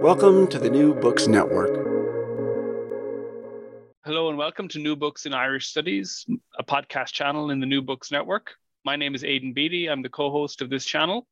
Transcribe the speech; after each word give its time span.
Welcome 0.00 0.46
to 0.48 0.60
the 0.60 0.70
New 0.70 0.94
Books 0.94 1.26
Network. 1.26 1.74
Hello, 4.04 4.28
and 4.28 4.38
welcome 4.38 4.68
to 4.68 4.78
New 4.78 4.94
Books 4.94 5.26
in 5.26 5.34
Irish 5.34 5.66
Studies, 5.66 6.24
a 6.56 6.62
podcast 6.62 7.12
channel 7.12 7.50
in 7.50 7.58
the 7.58 7.66
New 7.66 7.82
Books 7.82 8.12
Network. 8.12 8.54
My 8.84 8.94
name 8.94 9.16
is 9.16 9.24
Aidan 9.24 9.54
Beatty. 9.54 9.88
I'm 9.88 10.02
the 10.02 10.08
co 10.08 10.30
host 10.30 10.62
of 10.62 10.70
this 10.70 10.84
channel. 10.84 11.26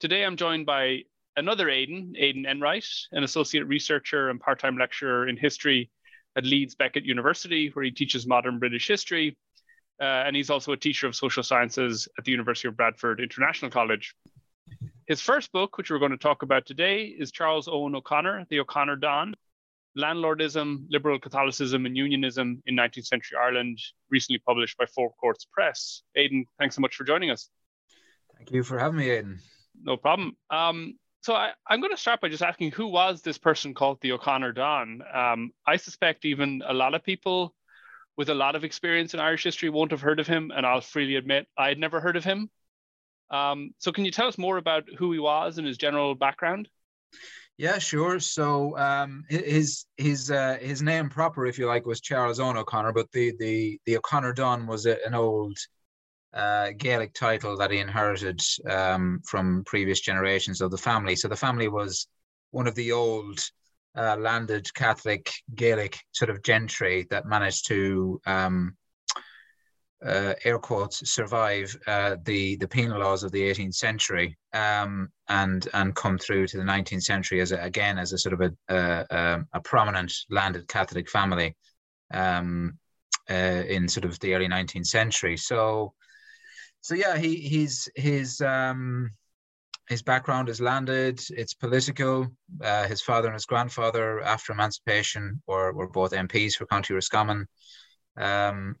Today, 0.00 0.24
I'm 0.24 0.38
joined 0.38 0.64
by 0.64 1.02
another 1.36 1.68
Aidan, 1.68 2.14
Aidan 2.16 2.46
Enright, 2.46 2.86
an 3.12 3.22
associate 3.22 3.66
researcher 3.66 4.30
and 4.30 4.40
part 4.40 4.60
time 4.60 4.78
lecturer 4.78 5.28
in 5.28 5.36
history 5.36 5.90
at 6.36 6.44
Leeds 6.46 6.74
Beckett 6.74 7.04
University, 7.04 7.68
where 7.74 7.84
he 7.84 7.90
teaches 7.90 8.26
modern 8.26 8.58
British 8.58 8.88
history. 8.88 9.36
Uh, 10.00 10.24
and 10.26 10.34
he's 10.34 10.48
also 10.48 10.72
a 10.72 10.76
teacher 10.76 11.06
of 11.06 11.14
social 11.14 11.42
sciences 11.42 12.08
at 12.18 12.24
the 12.24 12.30
University 12.30 12.66
of 12.66 12.78
Bradford 12.78 13.20
International 13.20 13.70
College. 13.70 14.14
His 15.06 15.20
first 15.20 15.52
book, 15.52 15.76
which 15.76 15.90
we're 15.90 15.98
going 15.98 16.12
to 16.12 16.16
talk 16.16 16.42
about 16.42 16.64
today, 16.64 17.04
is 17.04 17.30
Charles 17.30 17.68
Owen 17.68 17.94
O'Connor, 17.94 18.46
The 18.48 18.60
O'Connor 18.60 18.96
Don 18.96 19.34
Landlordism, 19.96 20.86
Liberal 20.88 21.18
Catholicism, 21.18 21.86
and 21.86 21.96
Unionism 21.96 22.62
in 22.66 22.74
19th 22.74 23.06
Century 23.06 23.38
Ireland, 23.40 23.78
recently 24.10 24.38
published 24.38 24.76
by 24.76 24.86
Four 24.86 25.12
Courts 25.20 25.46
Press. 25.52 26.02
Aidan, 26.16 26.46
thanks 26.58 26.74
so 26.74 26.80
much 26.80 26.96
for 26.96 27.04
joining 27.04 27.30
us. 27.30 27.48
Thank 28.36 28.50
you 28.50 28.62
for 28.62 28.78
having 28.78 28.98
me, 28.98 29.10
Aidan. 29.10 29.38
No 29.82 29.96
problem. 29.96 30.36
Um, 30.50 30.98
so 31.22 31.34
I, 31.34 31.52
am 31.70 31.80
going 31.80 31.92
to 31.92 31.96
start 31.96 32.20
by 32.20 32.28
just 32.28 32.42
asking 32.42 32.72
who 32.72 32.88
was 32.88 33.22
this 33.22 33.38
person 33.38 33.74
called 33.74 33.98
the 34.00 34.12
O'Connor 34.12 34.52
Don? 34.52 35.02
Um, 35.12 35.52
I 35.66 35.76
suspect 35.76 36.24
even 36.24 36.62
a 36.66 36.74
lot 36.74 36.94
of 36.94 37.04
people 37.04 37.54
with 38.16 38.30
a 38.30 38.34
lot 38.34 38.56
of 38.56 38.64
experience 38.64 39.14
in 39.14 39.20
Irish 39.20 39.44
history 39.44 39.70
won't 39.70 39.90
have 39.90 40.00
heard 40.00 40.20
of 40.20 40.26
him, 40.26 40.50
and 40.54 40.66
I'll 40.66 40.80
freely 40.80 41.16
admit 41.16 41.46
I 41.56 41.68
had 41.68 41.78
never 41.78 42.00
heard 42.00 42.16
of 42.16 42.24
him. 42.24 42.50
Um, 43.30 43.74
so 43.78 43.92
can 43.92 44.04
you 44.04 44.10
tell 44.10 44.28
us 44.28 44.38
more 44.38 44.58
about 44.58 44.84
who 44.98 45.12
he 45.12 45.18
was 45.18 45.58
and 45.58 45.66
his 45.66 45.78
general 45.78 46.14
background? 46.14 46.68
Yeah, 47.56 47.78
sure. 47.78 48.18
So 48.18 48.76
um, 48.76 49.24
his 49.28 49.86
his 49.96 50.30
uh, 50.30 50.58
his 50.60 50.82
name 50.82 51.08
proper, 51.08 51.46
if 51.46 51.58
you 51.58 51.66
like, 51.66 51.86
was 51.86 52.00
Charles 52.00 52.40
Owen 52.40 52.56
O'Connor, 52.56 52.92
but 52.92 53.10
the 53.12 53.32
the 53.38 53.80
the 53.86 53.96
O'Connor 53.96 54.32
Don 54.32 54.66
was 54.66 54.86
a, 54.86 54.96
an 55.06 55.14
old 55.14 55.56
uh, 56.32 56.70
Gaelic 56.76 57.14
title 57.14 57.56
that 57.56 57.70
he 57.70 57.78
inherited 57.78 58.40
um, 58.68 59.20
from 59.24 59.62
previous 59.64 60.00
generations 60.00 60.60
of 60.60 60.72
the 60.72 60.78
family. 60.78 61.14
So 61.14 61.28
the 61.28 61.36
family 61.36 61.68
was 61.68 62.08
one 62.50 62.66
of 62.66 62.74
the 62.74 62.90
old 62.90 63.38
uh, 63.96 64.16
landed 64.18 64.72
Catholic 64.74 65.30
Gaelic 65.54 66.00
sort 66.10 66.30
of 66.30 66.42
gentry 66.42 67.06
that 67.10 67.26
managed 67.26 67.68
to 67.68 68.20
um, 68.26 68.76
uh, 70.06 70.34
air 70.44 70.58
quotes 70.58 71.08
survive 71.10 71.74
uh, 71.86 72.16
the 72.24 72.56
the 72.56 72.68
penal 72.68 73.00
laws 73.00 73.22
of 73.22 73.32
the 73.32 73.40
18th 73.40 73.74
century 73.74 74.36
um, 74.52 75.08
and 75.28 75.68
and 75.74 75.94
come 75.94 76.18
through 76.18 76.46
to 76.46 76.56
the 76.56 76.62
19th 76.62 77.02
century 77.02 77.40
as 77.40 77.52
a, 77.52 77.60
again 77.60 77.98
as 77.98 78.12
a 78.12 78.18
sort 78.18 78.34
of 78.34 78.40
a 78.40 79.06
a, 79.10 79.40
a 79.54 79.60
prominent 79.60 80.12
landed 80.30 80.68
Catholic 80.68 81.08
family 81.08 81.56
um, 82.12 82.78
uh, 83.30 83.62
in 83.68 83.88
sort 83.88 84.04
of 84.04 84.18
the 84.20 84.34
early 84.34 84.48
19th 84.48 84.86
century. 84.86 85.36
So 85.36 85.94
so 86.82 86.94
yeah, 86.94 87.16
he 87.16 87.36
he's 87.36 87.88
his 87.96 88.42
um, 88.42 89.10
his 89.88 90.02
background 90.02 90.50
is 90.50 90.60
landed. 90.60 91.18
It's 91.30 91.54
political. 91.54 92.28
Uh, 92.62 92.86
his 92.86 93.00
father 93.00 93.28
and 93.28 93.34
his 93.34 93.46
grandfather, 93.46 94.20
after 94.20 94.52
emancipation, 94.52 95.42
were 95.46 95.72
were 95.72 95.88
both 95.88 96.12
MPs 96.12 96.54
for 96.56 96.66
County 96.66 96.92
Roscommon. 96.92 97.46
Um, 98.18 98.76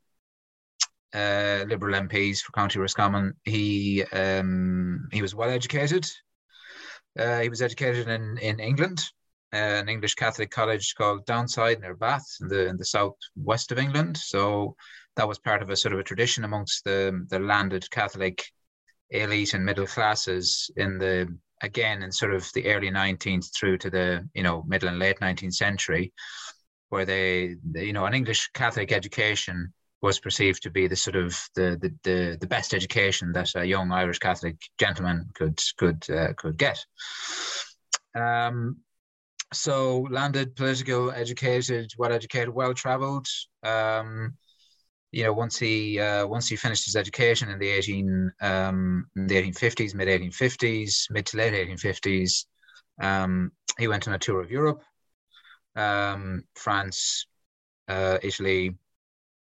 uh, 1.14 1.64
Liberal 1.68 1.94
MPs 1.94 2.40
for 2.40 2.52
County 2.52 2.78
Roscommon. 2.78 3.34
He 3.44 4.02
um, 4.12 5.08
he 5.12 5.22
was 5.22 5.34
well 5.34 5.50
educated. 5.50 6.06
Uh, 7.18 7.40
he 7.40 7.48
was 7.48 7.62
educated 7.62 8.08
in 8.08 8.38
in 8.38 8.58
England, 8.60 9.00
uh, 9.52 9.56
an 9.56 9.88
English 9.88 10.14
Catholic 10.16 10.50
college 10.50 10.94
called 10.96 11.24
Downside 11.26 11.80
near 11.80 11.94
Bath 11.94 12.26
in 12.40 12.48
the 12.48 12.66
in 12.66 12.76
the 12.76 12.84
southwest 12.84 13.72
of 13.72 13.78
England. 13.78 14.16
So 14.16 14.74
that 15.16 15.28
was 15.28 15.38
part 15.38 15.62
of 15.62 15.70
a 15.70 15.76
sort 15.76 15.94
of 15.94 16.00
a 16.00 16.04
tradition 16.04 16.44
amongst 16.44 16.84
the 16.84 17.24
the 17.30 17.38
landed 17.38 17.88
Catholic 17.90 18.44
elite 19.10 19.54
and 19.54 19.64
middle 19.64 19.86
classes 19.86 20.70
in 20.76 20.98
the 20.98 21.28
again 21.62 22.02
in 22.02 22.10
sort 22.10 22.34
of 22.34 22.48
the 22.54 22.66
early 22.66 22.90
19th 22.90 23.54
through 23.54 23.78
to 23.78 23.90
the 23.90 24.28
you 24.34 24.42
know 24.42 24.64
middle 24.66 24.88
and 24.88 24.98
late 24.98 25.20
19th 25.20 25.54
century 25.54 26.12
where 26.88 27.04
they, 27.04 27.54
they 27.64 27.84
you 27.84 27.92
know 27.92 28.06
an 28.06 28.14
english 28.14 28.48
catholic 28.54 28.92
education 28.92 29.72
was 30.04 30.20
perceived 30.20 30.62
to 30.62 30.70
be 30.70 30.86
the 30.86 30.96
sort 30.96 31.16
of 31.16 31.30
the 31.56 31.78
the 31.82 31.90
the, 32.06 32.36
the 32.38 32.46
best 32.46 32.74
education 32.74 33.32
that 33.32 33.50
a 33.56 33.64
young 33.64 33.90
Irish 33.90 34.18
Catholic 34.18 34.56
gentleman 34.78 35.30
could 35.34 35.58
could 35.78 36.00
uh, 36.10 36.34
could 36.36 36.58
get. 36.58 36.78
Um, 38.14 38.76
so 39.54 40.06
landed, 40.10 40.56
political, 40.56 41.10
educated, 41.10 41.86
well 41.96 42.12
educated, 42.12 42.50
well 42.54 42.74
travelled. 42.74 43.26
Um, 43.62 44.34
you 45.10 45.22
know, 45.24 45.32
once 45.32 45.58
he 45.58 45.98
uh, 45.98 46.26
once 46.26 46.48
he 46.48 46.56
finished 46.56 46.84
his 46.84 46.96
education 46.96 47.48
in 47.48 47.58
the 47.58 47.70
eighteen 47.70 48.30
um, 48.42 49.06
the 49.16 49.36
eighteen 49.38 49.54
fifties, 49.54 49.94
mid 49.94 50.08
eighteen 50.08 50.32
fifties, 50.32 51.08
mid 51.10 51.24
to 51.26 51.38
late 51.38 51.54
eighteen 51.54 51.78
fifties, 51.78 52.46
um, 53.00 53.52
he 53.78 53.88
went 53.88 54.06
on 54.06 54.14
a 54.14 54.18
tour 54.18 54.40
of 54.42 54.50
Europe, 54.50 54.82
um, 55.76 56.42
France, 56.56 57.26
uh, 57.88 58.18
Italy, 58.22 58.76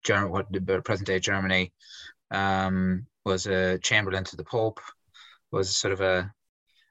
German, 0.04 0.32
what 0.32 0.84
present 0.84 1.08
day 1.08 1.20
Germany, 1.20 1.74
um, 2.32 3.06
was 3.26 3.48
a 3.48 3.78
chamberlain 3.80 4.24
to 4.26 4.36
the 4.36 4.44
Pope, 4.44 4.80
was 5.52 5.76
sort 5.76 5.94
of 5.94 6.02
a 6.02 6.32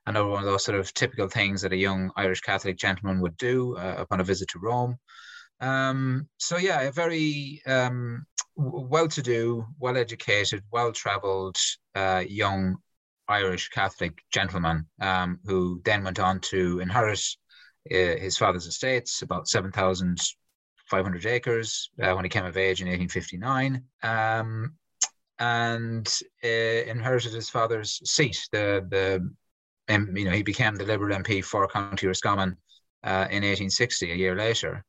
another 0.06 0.28
one 0.28 0.40
of 0.42 0.46
those 0.46 0.64
sort 0.64 0.78
of 0.78 0.92
typical 0.94 1.28
things 1.28 1.62
that 1.62 1.72
a 1.72 1.76
young 1.76 2.10
Irish 2.16 2.40
Catholic 2.40 2.76
gentleman 2.76 3.20
would 3.20 3.36
do 3.36 3.76
uh, 3.76 3.96
upon 3.98 4.20
a 4.20 4.24
visit 4.24 4.48
to 4.48 4.58
Rome. 4.58 4.96
Um, 5.60 6.28
so 6.38 6.56
yeah, 6.56 6.80
a 6.80 6.92
very 6.92 7.60
um, 7.66 8.24
well-to-do, 8.56 9.66
well-educated, 9.78 10.62
well-traveled 10.72 11.56
uh, 11.94 12.24
young 12.26 12.76
Irish 13.28 13.68
Catholic 13.68 14.22
gentleman 14.32 14.86
um, 15.00 15.38
who 15.44 15.80
then 15.84 16.02
went 16.02 16.18
on 16.18 16.40
to 16.40 16.80
inherit 16.80 17.22
uh, 17.92 18.16
his 18.18 18.38
father's 18.38 18.66
estates, 18.66 19.22
about 19.22 19.48
seven 19.48 19.70
thousand 19.70 20.18
500 20.90 21.24
acres 21.26 21.90
uh, 22.02 22.12
when 22.12 22.24
he 22.24 22.28
came 22.28 22.44
of 22.44 22.56
age 22.56 22.82
in 22.82 22.88
1859. 22.88 23.82
Um, 24.02 24.74
and 25.38 26.20
uh, 26.44 26.48
inherited 26.48 27.32
his 27.32 27.48
father's 27.48 28.00
seat. 28.04 28.46
The 28.52 28.86
the 28.90 29.94
um, 29.94 30.14
you 30.16 30.26
know 30.26 30.32
he 30.32 30.42
became 30.42 30.76
the 30.76 30.84
Liberal 30.84 31.16
MP 31.18 31.42
for 31.42 31.66
County 31.66 32.06
Roscommon 32.06 32.56
uh, 33.02 33.26
in 33.30 33.42
1860, 33.42 34.12
a 34.12 34.14
year 34.14 34.36
later, 34.36 34.84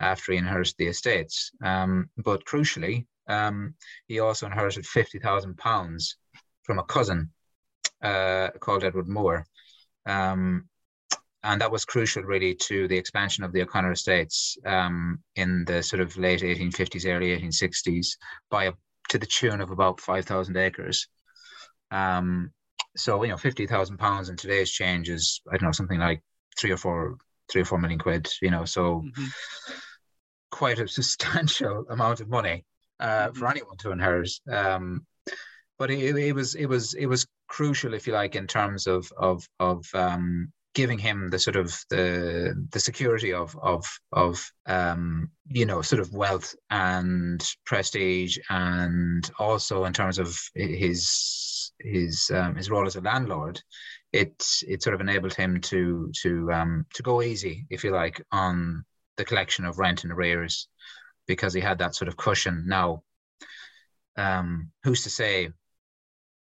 after 0.00 0.32
he 0.32 0.38
inherited 0.38 0.74
the 0.78 0.86
estates. 0.86 1.50
Um, 1.62 2.08
but 2.16 2.44
crucially, 2.46 3.06
um, 3.28 3.74
he 4.08 4.20
also 4.20 4.46
inherited 4.46 4.86
50,000 4.86 5.56
pounds 5.58 6.16
from 6.62 6.78
a 6.78 6.84
cousin 6.84 7.30
uh, 8.02 8.48
called 8.60 8.84
Edward 8.84 9.08
Moore. 9.08 9.46
Um, 10.06 10.68
and 11.42 11.60
that 11.60 11.70
was 11.70 11.84
crucial 11.84 12.22
really 12.22 12.54
to 12.54 12.86
the 12.88 12.96
expansion 12.96 13.44
of 13.44 13.52
the 13.52 13.62
O'Connor 13.62 13.92
estates 13.92 14.58
um, 14.66 15.18
in 15.36 15.64
the 15.66 15.82
sort 15.82 16.00
of 16.00 16.16
late 16.18 16.42
1850s, 16.42 17.06
early 17.06 17.32
1860s 17.32 18.16
by 18.50 18.64
a, 18.64 18.72
to 19.08 19.18
the 19.18 19.26
tune 19.26 19.60
of 19.60 19.70
about 19.70 20.00
5,000 20.00 20.56
acres. 20.56 21.08
Um, 21.90 22.52
so, 22.96 23.22
you 23.22 23.30
know, 23.30 23.36
50,000 23.36 23.98
pounds 23.98 24.28
in 24.28 24.36
today's 24.36 24.70
change 24.70 25.08
is, 25.08 25.40
I 25.50 25.56
don't 25.56 25.68
know, 25.68 25.72
something 25.72 25.98
like 25.98 26.22
three 26.58 26.72
or 26.72 26.76
four 26.76 27.16
three 27.50 27.62
or 27.62 27.64
four 27.64 27.78
million 27.78 27.98
quid, 27.98 28.28
you 28.42 28.50
know, 28.50 28.64
so 28.64 29.02
Mhm. 29.04 29.30
quite 30.50 30.78
a 30.78 30.88
substantial 30.98 31.84
amount 31.90 32.20
of 32.20 32.28
money 32.28 32.64
uh, 33.00 33.30
for 33.32 33.48
Mhm. 33.48 33.50
anyone 33.50 33.76
to 33.78 33.92
inherit. 33.92 34.30
Um, 34.50 35.06
but 35.78 35.90
it, 35.90 36.16
it 36.16 36.32
was 36.34 36.54
it 36.54 36.66
was 36.66 36.94
it 36.94 37.06
was 37.06 37.26
crucial, 37.48 37.94
if 37.94 38.06
you 38.06 38.12
like, 38.12 38.36
in 38.36 38.46
terms 38.46 38.86
of 38.86 39.10
of 39.16 39.48
of 39.58 39.84
um, 39.94 40.52
giving 40.74 40.98
him 40.98 41.30
the 41.30 41.38
sort 41.38 41.56
of 41.56 41.74
the 41.90 42.54
the 42.70 42.80
security 42.80 43.32
of 43.32 43.56
of 43.62 43.84
of 44.12 44.50
um, 44.66 45.30
you 45.48 45.66
know 45.66 45.82
sort 45.82 46.00
of 46.00 46.12
wealth 46.12 46.54
and 46.70 47.44
prestige, 47.66 48.38
and 48.48 49.30
also 49.38 49.84
in 49.84 49.92
terms 49.92 50.18
of 50.18 50.38
his 50.54 51.72
his 51.80 52.30
um, 52.32 52.56
his 52.56 52.70
role 52.70 52.86
as 52.86 52.96
a 52.96 53.00
landlord. 53.00 53.60
It 54.12 54.44
it 54.66 54.82
sort 54.82 54.94
of 54.94 55.00
enabled 55.00 55.34
him 55.34 55.60
to 55.62 56.10
to 56.22 56.52
um, 56.52 56.86
to 56.94 57.02
go 57.02 57.22
easy, 57.22 57.66
if 57.70 57.84
you 57.84 57.90
like, 57.90 58.22
on 58.32 58.84
the 59.16 59.24
collection 59.24 59.64
of 59.64 59.78
rent 59.78 60.04
and 60.04 60.12
arrears 60.12 60.68
because 61.26 61.54
he 61.54 61.60
had 61.60 61.78
that 61.78 61.94
sort 61.94 62.08
of 62.08 62.16
cushion. 62.16 62.64
Now, 62.66 63.02
um, 64.16 64.70
who's 64.82 65.04
to 65.04 65.10
say, 65.10 65.50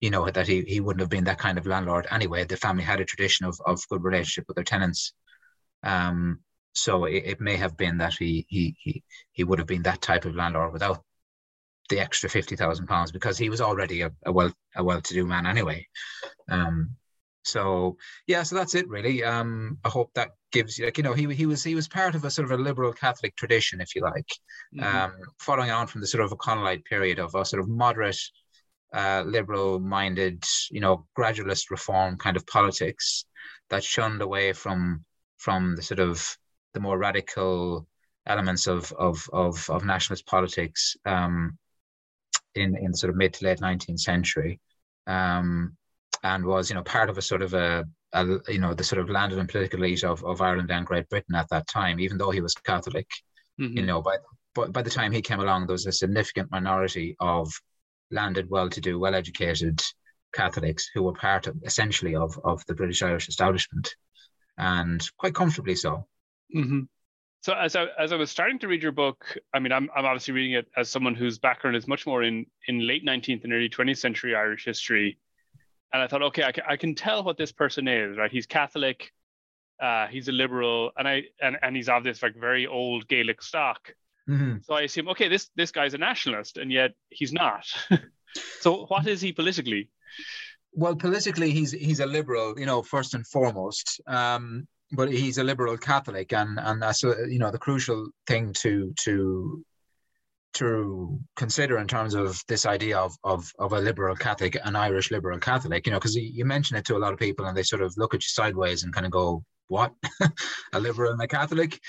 you 0.01 0.09
know, 0.09 0.29
that 0.29 0.47
he, 0.47 0.61
he 0.63 0.79
wouldn't 0.81 1.01
have 1.01 1.09
been 1.09 1.25
that 1.25 1.39
kind 1.39 1.57
of 1.57 1.67
landlord 1.67 2.07
anyway? 2.11 2.43
The 2.43 2.57
family 2.57 2.83
had 2.83 2.99
a 2.99 3.05
tradition 3.05 3.45
of, 3.45 3.59
of 3.65 3.87
good 3.89 4.03
relationship 4.03 4.45
with 4.47 4.55
their 4.55 4.63
tenants. 4.65 5.13
Um, 5.83 6.41
so 6.73 7.05
it, 7.05 7.23
it 7.25 7.41
may 7.41 7.57
have 7.57 7.77
been 7.77 7.97
that 7.99 8.13
he, 8.13 8.45
he 8.49 8.75
he 8.79 9.03
he 9.33 9.43
would 9.43 9.59
have 9.59 9.67
been 9.67 9.83
that 9.83 10.01
type 10.01 10.25
of 10.25 10.35
landlord 10.35 10.73
without 10.73 11.03
the 11.89 11.99
extra 11.99 12.29
fifty 12.29 12.55
thousand 12.55 12.87
pounds 12.87 13.11
because 13.11 13.37
he 13.37 13.49
was 13.49 13.61
already 13.61 14.01
a, 14.01 14.11
a 14.25 14.31
well 14.31 14.53
a 14.75 14.83
well 14.83 15.01
to 15.01 15.13
do 15.13 15.25
man 15.25 15.45
anyway. 15.45 15.85
Um, 16.49 16.95
so 17.43 17.97
yeah, 18.27 18.43
so 18.43 18.55
that's 18.55 18.75
it 18.75 18.87
really. 18.87 19.23
Um, 19.23 19.77
I 19.83 19.89
hope 19.89 20.11
that 20.15 20.29
gives 20.51 20.77
you 20.77 20.85
like 20.85 20.97
you 20.97 21.03
know 21.03 21.13
he 21.13 21.33
he 21.33 21.45
was 21.45 21.63
he 21.63 21.75
was 21.75 21.87
part 21.87 22.15
of 22.15 22.23
a 22.25 22.31
sort 22.31 22.51
of 22.51 22.59
a 22.59 22.63
liberal 22.63 22.93
Catholic 22.93 23.35
tradition, 23.35 23.81
if 23.81 23.95
you 23.95 24.01
like, 24.01 24.29
Mhm. 24.75 24.83
um, 24.83 25.13
following 25.39 25.71
on 25.71 25.87
from 25.87 26.01
the 26.01 26.07
sort 26.07 26.23
of 26.23 26.31
O'Connellite 26.31 26.85
period 26.85 27.19
of 27.19 27.35
a 27.35 27.45
sort 27.45 27.61
of 27.61 27.67
moderate, 27.69 28.19
uh, 28.93 29.23
liberal-minded, 29.25 30.43
you 30.69 30.81
know, 30.81 31.05
gradualist 31.17 31.69
reform 31.71 32.17
kind 32.17 32.37
of 32.37 32.45
politics 32.47 33.25
that 33.69 33.83
shunned 33.83 34.21
away 34.21 34.53
from 34.53 35.03
from 35.37 35.75
the 35.75 35.81
sort 35.81 35.99
of 35.99 36.37
the 36.73 36.79
more 36.79 36.97
radical 36.97 37.87
elements 38.27 38.67
of 38.67 38.91
of 38.93 39.27
of, 39.33 39.69
of 39.69 39.85
nationalist 39.85 40.25
politics 40.27 40.95
um, 41.05 41.57
in 42.55 42.75
in 42.77 42.93
sort 42.93 43.09
of 43.09 43.15
mid 43.15 43.33
to 43.33 43.45
late 43.45 43.59
19th 43.59 43.99
century, 43.99 44.59
um, 45.07 45.75
and 46.23 46.45
was 46.45 46.69
you 46.69 46.75
know 46.75 46.83
part 46.83 47.09
of 47.09 47.17
a 47.17 47.21
sort 47.21 47.41
of 47.41 47.53
a, 47.53 47.85
a 48.13 48.25
you 48.47 48.59
know 48.59 48.73
the 48.73 48.83
sort 48.83 49.01
of 49.01 49.09
landed 49.09 49.39
and 49.39 49.49
political 49.49 49.79
elite 49.79 50.03
of, 50.03 50.23
of 50.25 50.41
Ireland 50.41 50.71
and 50.71 50.85
Great 50.85 51.09
Britain 51.09 51.35
at 51.35 51.49
that 51.49 51.67
time, 51.67 51.99
even 51.99 52.17
though 52.17 52.31
he 52.31 52.41
was 52.41 52.53
Catholic 52.55 53.07
Mhm. 53.59 53.75
you 53.77 53.85
know, 53.85 54.01
by, 54.01 54.17
but 54.55 54.71
by 54.73 54.81
the 54.81 54.89
time 54.89 55.11
he 55.11 55.21
came 55.21 55.39
along, 55.39 55.67
there 55.67 55.73
was 55.73 55.85
a 55.85 55.91
significant 55.91 56.49
minority 56.51 57.15
of 57.19 57.51
landed, 58.11 58.49
well-to-do, 58.49 58.99
well-educated 58.99 59.81
Catholics 60.33 60.89
who 60.93 61.03
were 61.03 61.13
part 61.13 61.47
of 61.47 61.57
essentially 61.63 62.15
of 62.15 62.39
of 62.43 62.65
the 62.65 62.73
British 62.75 63.01
Irish 63.03 63.27
establishment, 63.27 63.95
and 64.57 65.01
quite 65.17 65.35
comfortably 65.35 65.75
so. 65.75 66.07
hmm 66.53 66.81
So 67.41 67.53
as 67.53 67.75
I 67.75 67.87
as 67.99 68.11
I 68.11 68.15
was 68.17 68.31
starting 68.31 68.59
to 68.59 68.67
read 68.67 68.83
your 68.83 68.91
book, 68.91 69.37
I 69.53 69.59
mean, 69.59 69.71
I'm 69.71 69.89
I'm 69.95 70.05
obviously 70.05 70.33
reading 70.33 70.53
it 70.53 70.67
as 70.77 70.89
someone 70.89 71.15
whose 71.15 71.39
background 71.39 71.75
is 71.75 71.87
much 71.87 72.05
more 72.05 72.23
in 72.23 72.45
in 72.67 72.87
late 72.87 73.05
19th 73.05 73.43
and 73.43 73.53
early 73.53 73.69
20th 73.69 73.97
century 73.97 74.35
Irish 74.35 74.65
history, 74.65 75.17
and 75.93 76.01
I 76.01 76.07
thought, 76.07 76.21
okay, 76.23 76.43
I 76.43 76.51
can, 76.51 76.63
I 76.67 76.77
can 76.77 76.95
tell 76.95 77.23
what 77.23 77.37
this 77.37 77.51
person 77.51 77.87
is, 77.87 78.17
right? 78.17 78.31
He's 78.31 78.45
Catholic, 78.45 79.11
uh, 79.81 80.07
he's 80.07 80.27
a 80.27 80.31
liberal, 80.31 80.91
and 80.97 81.07
I 81.07 81.23
and 81.41 81.57
and 81.61 81.75
he's 81.75 81.89
of 81.89 82.03
this 82.03 82.23
like 82.23 82.35
very 82.35 82.67
old 82.67 83.07
Gaelic 83.07 83.41
stock. 83.41 83.93
So 84.63 84.75
I 84.75 84.81
assume, 84.81 85.09
okay, 85.09 85.27
this 85.27 85.49
this 85.55 85.71
guy's 85.71 85.93
a 85.93 85.97
nationalist, 85.97 86.57
and 86.57 86.71
yet 86.71 86.91
he's 87.09 87.33
not. 87.33 87.65
so 88.59 88.85
what 88.85 89.07
is 89.07 89.21
he 89.21 89.31
politically? 89.33 89.89
Well, 90.73 90.95
politically, 90.95 91.51
he's 91.51 91.71
he's 91.71 91.99
a 91.99 92.05
liberal, 92.05 92.57
you 92.57 92.65
know, 92.65 92.81
first 92.81 93.13
and 93.13 93.25
foremost. 93.27 93.99
Um, 94.07 94.67
but 94.91 95.11
he's 95.11 95.37
a 95.37 95.43
liberal 95.43 95.77
Catholic, 95.77 96.33
and 96.33 96.59
and 96.59 96.81
that's 96.81 97.03
uh, 97.03 97.25
you 97.27 97.39
know 97.39 97.51
the 97.51 97.57
crucial 97.57 98.09
thing 98.27 98.53
to 98.53 98.93
to 99.01 99.65
to 100.53 101.19
consider 101.37 101.77
in 101.77 101.87
terms 101.87 102.13
of 102.13 102.41
this 102.47 102.65
idea 102.65 102.97
of 102.97 103.15
of 103.23 103.49
of 103.57 103.73
a 103.73 103.79
liberal 103.79 104.15
Catholic, 104.15 104.57
an 104.63 104.75
Irish 104.75 105.11
liberal 105.11 105.39
Catholic. 105.39 105.85
You 105.85 105.93
know, 105.93 105.99
because 105.99 106.15
you 106.15 106.45
mention 106.45 106.77
it 106.77 106.85
to 106.85 106.97
a 106.97 106.99
lot 106.99 107.13
of 107.13 107.19
people, 107.19 107.45
and 107.45 107.55
they 107.55 107.63
sort 107.63 107.81
of 107.81 107.93
look 107.97 108.13
at 108.13 108.23
you 108.23 108.29
sideways 108.29 108.83
and 108.83 108.93
kind 108.93 109.05
of 109.05 109.11
go, 109.11 109.43
"What? 109.71 109.93
a 110.73 110.79
liberal 110.79 111.13
and 111.13 111.21
a 111.21 111.27
Catholic?" 111.27 111.79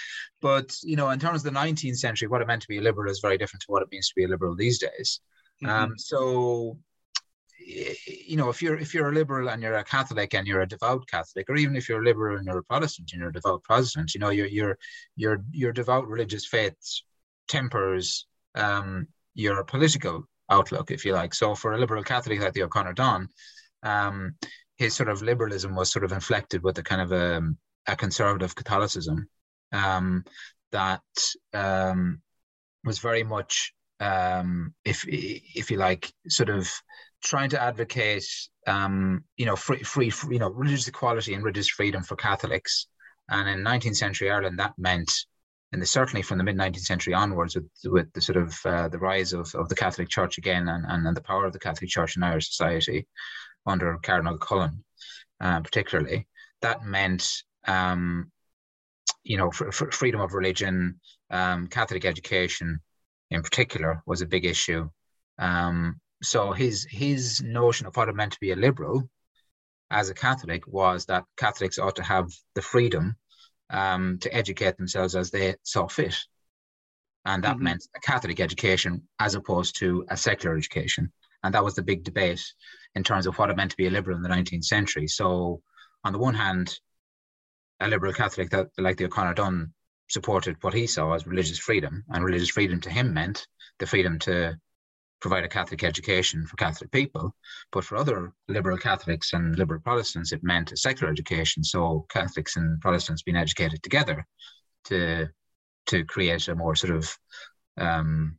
But 0.40 0.74
you 0.82 0.96
know, 0.96 1.10
in 1.10 1.20
terms 1.20 1.44
of 1.44 1.52
the 1.52 1.60
19th 1.60 1.98
century, 1.98 2.28
what 2.28 2.42
it 2.42 2.46
meant 2.46 2.62
to 2.62 2.68
be 2.68 2.78
a 2.78 2.82
liberal 2.82 3.10
is 3.10 3.20
very 3.20 3.38
different 3.38 3.62
to 3.62 3.72
what 3.72 3.82
it 3.82 3.88
means 3.92 4.08
to 4.08 4.14
be 4.16 4.24
a 4.24 4.28
liberal 4.28 4.54
these 4.56 4.78
days. 4.78 5.20
Um, 5.64 5.94
so 5.96 6.78
you 7.64 8.36
know, 8.36 8.48
if 8.48 8.60
you're 8.62 8.78
if 8.78 8.94
you're 8.94 9.10
a 9.10 9.14
liberal 9.14 9.48
and 9.48 9.62
you're 9.62 9.76
a 9.76 9.84
Catholic 9.84 10.34
and 10.34 10.46
you're 10.46 10.62
a 10.62 10.68
devout 10.68 11.06
Catholic, 11.08 11.48
or 11.48 11.56
even 11.56 11.76
if 11.76 11.88
you're 11.88 12.02
a 12.02 12.04
liberal 12.04 12.36
and 12.38 12.46
you're 12.46 12.58
a 12.58 12.64
Protestant 12.64 13.10
and 13.12 13.20
you're 13.20 13.30
a 13.30 13.32
devout 13.32 13.62
Protestant, 13.62 14.14
you 14.14 14.20
know, 14.20 14.30
your 14.30 14.46
your 14.46 14.78
your 15.16 15.44
your 15.52 15.72
devout 15.72 16.08
religious 16.08 16.46
faith 16.46 16.76
tempers 17.48 18.26
um, 18.54 19.06
your 19.34 19.64
political 19.64 20.24
outlook, 20.50 20.90
if 20.90 21.04
you 21.04 21.12
like. 21.12 21.34
So 21.34 21.54
for 21.54 21.72
a 21.72 21.78
liberal 21.78 22.02
Catholic 22.02 22.40
like 22.40 22.52
the 22.52 22.64
O'Connor 22.64 22.94
Don, 22.94 23.28
um, 23.82 24.34
his 24.76 24.94
sort 24.94 25.08
of 25.08 25.22
liberalism 25.22 25.74
was 25.74 25.90
sort 25.90 26.04
of 26.04 26.12
inflected 26.12 26.62
with 26.62 26.78
a 26.78 26.82
kind 26.82 27.00
of 27.00 27.12
a, 27.12 27.42
a 27.86 27.96
conservative 27.96 28.54
Catholicism 28.54 29.28
um, 29.72 30.24
that 30.70 31.02
um, 31.52 32.20
was 32.84 32.98
very 32.98 33.22
much, 33.22 33.72
um, 34.00 34.74
if 34.84 35.04
if 35.06 35.70
you 35.70 35.76
like, 35.76 36.12
sort 36.28 36.48
of 36.48 36.70
trying 37.22 37.50
to 37.50 37.62
advocate, 37.62 38.26
um, 38.66 39.24
you 39.36 39.46
know, 39.46 39.56
free, 39.56 39.82
free, 39.82 40.10
free, 40.10 40.34
you 40.34 40.40
know, 40.40 40.50
religious 40.50 40.88
equality 40.88 41.34
and 41.34 41.44
religious 41.44 41.68
freedom 41.68 42.02
for 42.02 42.16
Catholics. 42.16 42.88
And 43.28 43.48
in 43.48 43.64
19th 43.64 43.96
century 43.96 44.30
Ireland, 44.30 44.58
that 44.58 44.74
meant, 44.76 45.12
and 45.72 45.86
certainly 45.88 46.22
from 46.22 46.38
the 46.38 46.44
mid 46.44 46.56
19th 46.56 46.80
century 46.80 47.14
onwards, 47.14 47.54
with 47.54 47.70
with 47.84 48.12
the 48.12 48.20
sort 48.20 48.36
of 48.36 48.58
uh, 48.64 48.88
the 48.88 48.98
rise 48.98 49.32
of, 49.32 49.54
of 49.54 49.68
the 49.68 49.76
Catholic 49.76 50.08
Church 50.08 50.38
again, 50.38 50.68
and, 50.68 50.84
and, 50.86 51.06
and 51.06 51.16
the 51.16 51.22
power 51.22 51.46
of 51.46 51.52
the 51.52 51.58
Catholic 51.58 51.88
Church 51.88 52.16
in 52.16 52.22
Irish 52.22 52.48
society 52.48 53.06
under 53.66 53.98
Cardinal 54.02 54.38
Cullen, 54.38 54.84
uh, 55.40 55.60
particularly, 55.60 56.26
that 56.60 56.84
meant, 56.84 57.42
um, 57.66 58.30
you 59.24 59.36
know, 59.36 59.50
fr- 59.50 59.70
fr- 59.70 59.90
freedom 59.90 60.20
of 60.20 60.34
religion, 60.34 61.00
um, 61.30 61.66
Catholic 61.68 62.04
education, 62.04 62.80
in 63.30 63.42
particular, 63.42 64.02
was 64.06 64.20
a 64.20 64.26
big 64.26 64.44
issue. 64.44 64.88
Um, 65.38 66.00
so 66.22 66.52
his 66.52 66.86
his 66.90 67.42
notion 67.42 67.86
of 67.86 67.96
what 67.96 68.08
it 68.08 68.14
meant 68.14 68.32
to 68.32 68.40
be 68.40 68.52
a 68.52 68.56
liberal 68.56 69.08
as 69.90 70.08
a 70.08 70.14
Catholic 70.14 70.66
was 70.66 71.06
that 71.06 71.24
Catholics 71.36 71.78
ought 71.78 71.96
to 71.96 72.02
have 72.02 72.30
the 72.54 72.62
freedom 72.62 73.16
um, 73.70 74.18
to 74.20 74.34
educate 74.34 74.76
themselves 74.76 75.14
as 75.16 75.30
they 75.30 75.54
saw 75.62 75.86
fit. 75.88 76.16
And 77.24 77.44
that 77.44 77.56
Mhm. 77.56 77.60
meant 77.60 77.88
a 77.94 78.00
Catholic 78.00 78.40
education 78.40 79.08
as 79.18 79.34
opposed 79.34 79.76
to 79.78 80.04
a 80.08 80.16
secular 80.16 80.56
education. 80.56 81.12
And 81.42 81.54
that 81.54 81.64
was 81.64 81.74
the 81.74 81.82
big 81.82 82.04
debate 82.04 82.42
in 82.94 83.02
terms 83.02 83.26
of 83.26 83.38
what 83.38 83.50
it 83.50 83.56
meant 83.56 83.70
to 83.70 83.76
be 83.76 83.86
a 83.86 83.90
liberal 83.90 84.16
in 84.16 84.22
the 84.22 84.28
19th 84.28 84.64
century. 84.64 85.06
So, 85.08 85.62
on 86.04 86.12
the 86.12 86.18
one 86.18 86.34
hand, 86.34 86.78
a 87.82 87.88
liberal 87.88 88.12
Catholic 88.12 88.50
that, 88.50 88.68
like 88.78 88.96
the 88.96 89.06
O'Connor 89.06 89.34
Don 89.34 89.72
supported 90.08 90.56
what 90.62 90.74
he 90.74 90.86
saw 90.86 91.12
as 91.12 91.26
religious 91.26 91.58
freedom, 91.58 92.04
and 92.10 92.24
religious 92.24 92.50
freedom 92.50 92.80
to 92.82 92.90
him 92.90 93.14
meant 93.14 93.46
the 93.78 93.86
freedom 93.86 94.18
to 94.20 94.56
provide 95.20 95.44
a 95.44 95.48
Catholic 95.48 95.84
education 95.84 96.46
for 96.46 96.56
Catholic 96.56 96.90
people. 96.90 97.34
But 97.70 97.84
for 97.84 97.96
other 97.96 98.32
liberal 98.48 98.76
Catholics 98.76 99.32
and 99.32 99.56
liberal 99.56 99.80
Protestants, 99.80 100.32
it 100.32 100.42
meant 100.42 100.72
a 100.72 100.76
secular 100.76 101.10
education. 101.10 101.64
So 101.64 102.06
Catholics 102.10 102.56
and 102.56 102.80
Protestants 102.80 103.22
being 103.22 103.36
educated 103.36 103.82
together 103.82 104.26
to 104.84 105.28
to 105.86 106.04
create 106.04 106.46
a 106.48 106.54
more 106.54 106.76
sort 106.76 106.94
of 106.94 107.18
um, 107.76 108.38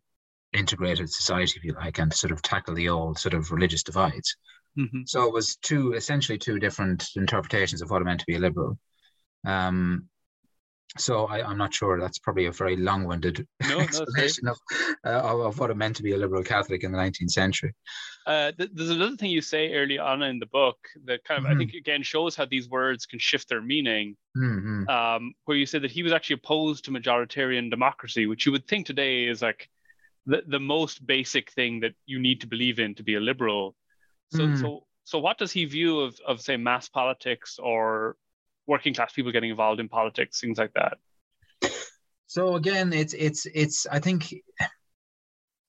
integrated 0.54 1.10
society, 1.10 1.54
if 1.58 1.64
you 1.64 1.74
like, 1.74 2.00
and 2.00 2.12
to 2.12 2.18
sort 2.18 2.32
of 2.32 2.42
tackle 2.42 2.76
the 2.76 2.90
old 2.90 3.18
sort 3.20 3.34
of 3.34 3.52
religious 3.52 3.84
divides. 3.84 4.36
Mhm. 4.78 5.08
So 5.08 5.28
it 5.28 5.34
was 5.34 5.58
two 5.58 5.94
essentially 5.94 6.38
two 6.38 6.60
different 6.60 7.08
interpretations 7.16 7.82
of 7.82 7.90
what 7.90 8.02
it 8.02 8.06
meant 8.06 8.22
to 8.22 8.26
be 8.26 8.36
a 8.36 8.40
liberal. 8.40 8.80
Um, 9.46 10.08
so 10.98 11.26
I, 11.26 11.48
I'm 11.48 11.58
not 11.58 11.74
sure. 11.74 12.00
That's 12.00 12.20
probably 12.20 12.46
a 12.46 12.52
very 12.52 12.76
long-winded 12.76 13.48
No, 13.64 13.78
no, 13.78 13.82
explanation 13.84 14.48
of, 14.48 14.60
uh, 15.06 15.10
of 15.10 15.40
of 15.42 15.60
what 15.60 15.72
it 15.72 15.78
meant 15.78 15.96
to 15.98 16.04
be 16.04 16.14
a 16.14 16.18
liberal 16.18 16.44
Catholic 16.44 16.84
in 16.84 16.92
the 16.92 16.98
19th 16.98 17.32
century. 17.32 17.74
Uh, 18.26 18.52
th- 18.54 18.70
there's 18.74 18.90
another 18.90 19.18
thing 19.18 19.32
you 19.32 19.42
say 19.42 19.74
early 19.74 19.98
on 20.00 20.22
in 20.24 20.40
the 20.40 20.46
book 20.46 20.78
that 21.06 21.24
kind 21.26 21.40
of, 21.40 21.46
I 21.46 21.54
Mhm. 21.54 21.58
think, 21.58 21.74
again 21.74 22.04
shows 22.04 22.36
how 22.36 22.46
these 22.46 22.70
words 22.70 23.06
can 23.06 23.20
shift 23.20 23.50
their 23.50 23.62
meaning. 23.62 24.16
hmm 24.36 24.84
Um, 24.88 25.34
where 25.46 25.58
you 25.58 25.66
said 25.66 25.84
that 25.84 25.92
he 25.92 26.04
was 26.04 26.14
actually 26.14 26.36
opposed 26.36 26.86
to 26.86 26.92
majoritarian 26.92 27.70
democracy, 27.70 28.28
which 28.28 28.46
you 28.46 28.52
would 28.52 28.68
think 28.68 28.86
today 28.86 29.26
is 29.26 29.42
like 29.42 29.70
the, 30.26 30.44
the 30.48 30.60
most 30.60 31.06
basic 31.06 31.52
thing 31.52 31.82
that 31.82 31.96
you 32.06 32.20
need 32.20 32.42
to 32.42 32.48
believe 32.48 32.80
in 32.80 32.96
to 32.96 33.04
be 33.04 33.16
a 33.16 33.20
liberal. 33.20 33.76
So, 34.30 34.48
Mm. 34.48 34.58
so, 34.60 34.88
so, 35.06 35.20
what 35.20 35.38
does 35.38 35.52
he 35.52 35.66
view 35.66 36.00
of, 36.02 36.20
of 36.28 36.42
say, 36.42 36.58
mass 36.58 36.90
politics 36.90 37.60
or 37.60 38.18
working 38.68 38.94
class 38.94 39.14
people 39.14 39.32
getting 39.32 39.50
involved 39.50 39.80
in 39.80 39.90
politics, 39.90 40.40
things 40.40 40.58
like 40.58 40.74
that. 40.74 40.98
So 42.28 42.56
again, 42.56 42.94
it's 42.94 43.14
it's 43.14 43.46
it's. 43.54 43.86
I 43.86 44.00
think 44.00 44.32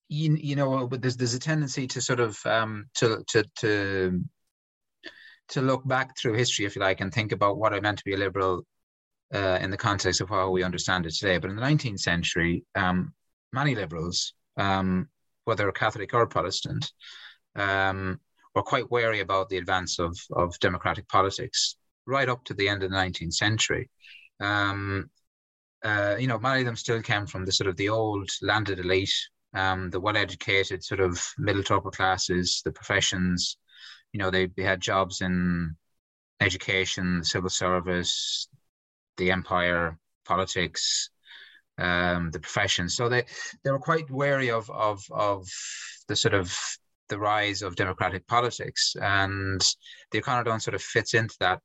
you 0.08 0.36
you 0.36 0.56
know, 0.56 0.86
there's 0.86 1.16
there's 1.16 1.34
a 1.34 1.38
tendency 1.38 1.86
to 1.88 2.00
sort 2.00 2.20
of 2.20 2.38
um 2.46 2.86
to 2.94 3.22
to 3.28 3.44
to 3.56 4.24
to 5.48 5.60
look 5.60 5.86
back 5.86 6.16
through 6.16 6.34
history, 6.34 6.64
if 6.64 6.74
you 6.74 6.80
like, 6.80 7.00
and 7.00 7.12
think 7.12 7.32
about 7.32 7.58
what 7.58 7.74
it 7.74 7.82
meant 7.82 7.98
to 7.98 8.04
be 8.04 8.14
a 8.14 8.16
liberal 8.18 8.64
uh, 9.34 9.58
in 9.60 9.70
the 9.70 9.76
context 9.76 10.20
of 10.20 10.28
how 10.30 10.50
we 10.50 10.62
understand 10.62 11.04
it 11.06 11.14
today. 11.14 11.36
But 11.38 11.50
in 11.50 11.56
the 11.56 11.62
19th 11.62 12.00
century, 12.00 12.64
um, 12.74 13.12
many 13.52 13.74
liberals, 13.74 14.32
um, 14.56 15.08
whether 15.44 15.70
Catholic 15.72 16.14
or 16.14 16.26
Protestant, 16.26 16.90
um, 17.56 18.20
were 18.54 18.62
quite 18.62 18.90
wary 18.90 19.20
about 19.20 19.48
the 19.48 19.58
advance 19.58 19.98
of, 19.98 20.16
of 20.32 20.58
democratic 20.60 21.08
politics 21.08 21.76
right 22.06 22.28
up 22.28 22.44
to 22.44 22.54
the 22.54 22.68
end 22.68 22.82
of 22.82 22.90
the 22.90 22.96
19th 22.96 23.34
century. 23.34 23.90
Um, 24.40 25.10
uh, 25.84 26.16
you 26.18 26.26
know, 26.26 26.38
many 26.38 26.60
of 26.60 26.66
them 26.66 26.76
still 26.76 27.02
came 27.02 27.26
from 27.26 27.44
the 27.44 27.52
sort 27.52 27.68
of 27.68 27.76
the 27.76 27.88
old 27.90 28.28
landed 28.40 28.78
elite, 28.78 29.14
um, 29.54 29.90
the 29.90 30.00
well-educated 30.00 30.82
sort 30.82 31.00
of 31.00 31.22
middle 31.38 31.62
to 31.62 31.76
upper 31.76 31.90
classes, 31.90 32.62
the 32.64 32.72
professions. 32.72 33.58
You 34.12 34.18
know, 34.18 34.30
they, 34.30 34.46
they 34.46 34.62
had 34.62 34.80
jobs 34.80 35.20
in 35.20 35.76
education, 36.40 37.22
civil 37.22 37.50
service, 37.50 38.48
the 39.16 39.30
empire, 39.30 39.98
politics, 40.24 41.10
um, 41.78 42.30
the 42.30 42.40
profession. 42.40 42.88
So 42.88 43.08
they 43.08 43.24
they 43.62 43.70
were 43.70 43.78
quite 43.78 44.10
wary 44.10 44.50
of 44.50 44.70
of 44.70 45.02
of 45.10 45.46
the 46.08 46.16
sort 46.16 46.34
of 46.34 46.56
the 47.08 47.18
rise 47.18 47.62
of 47.62 47.76
democratic 47.76 48.26
politics, 48.26 48.94
and 49.00 49.60
the 50.10 50.18
O'Connor 50.18 50.44
Don 50.44 50.60
sort 50.60 50.74
of 50.74 50.82
fits 50.82 51.14
into 51.14 51.36
that 51.40 51.60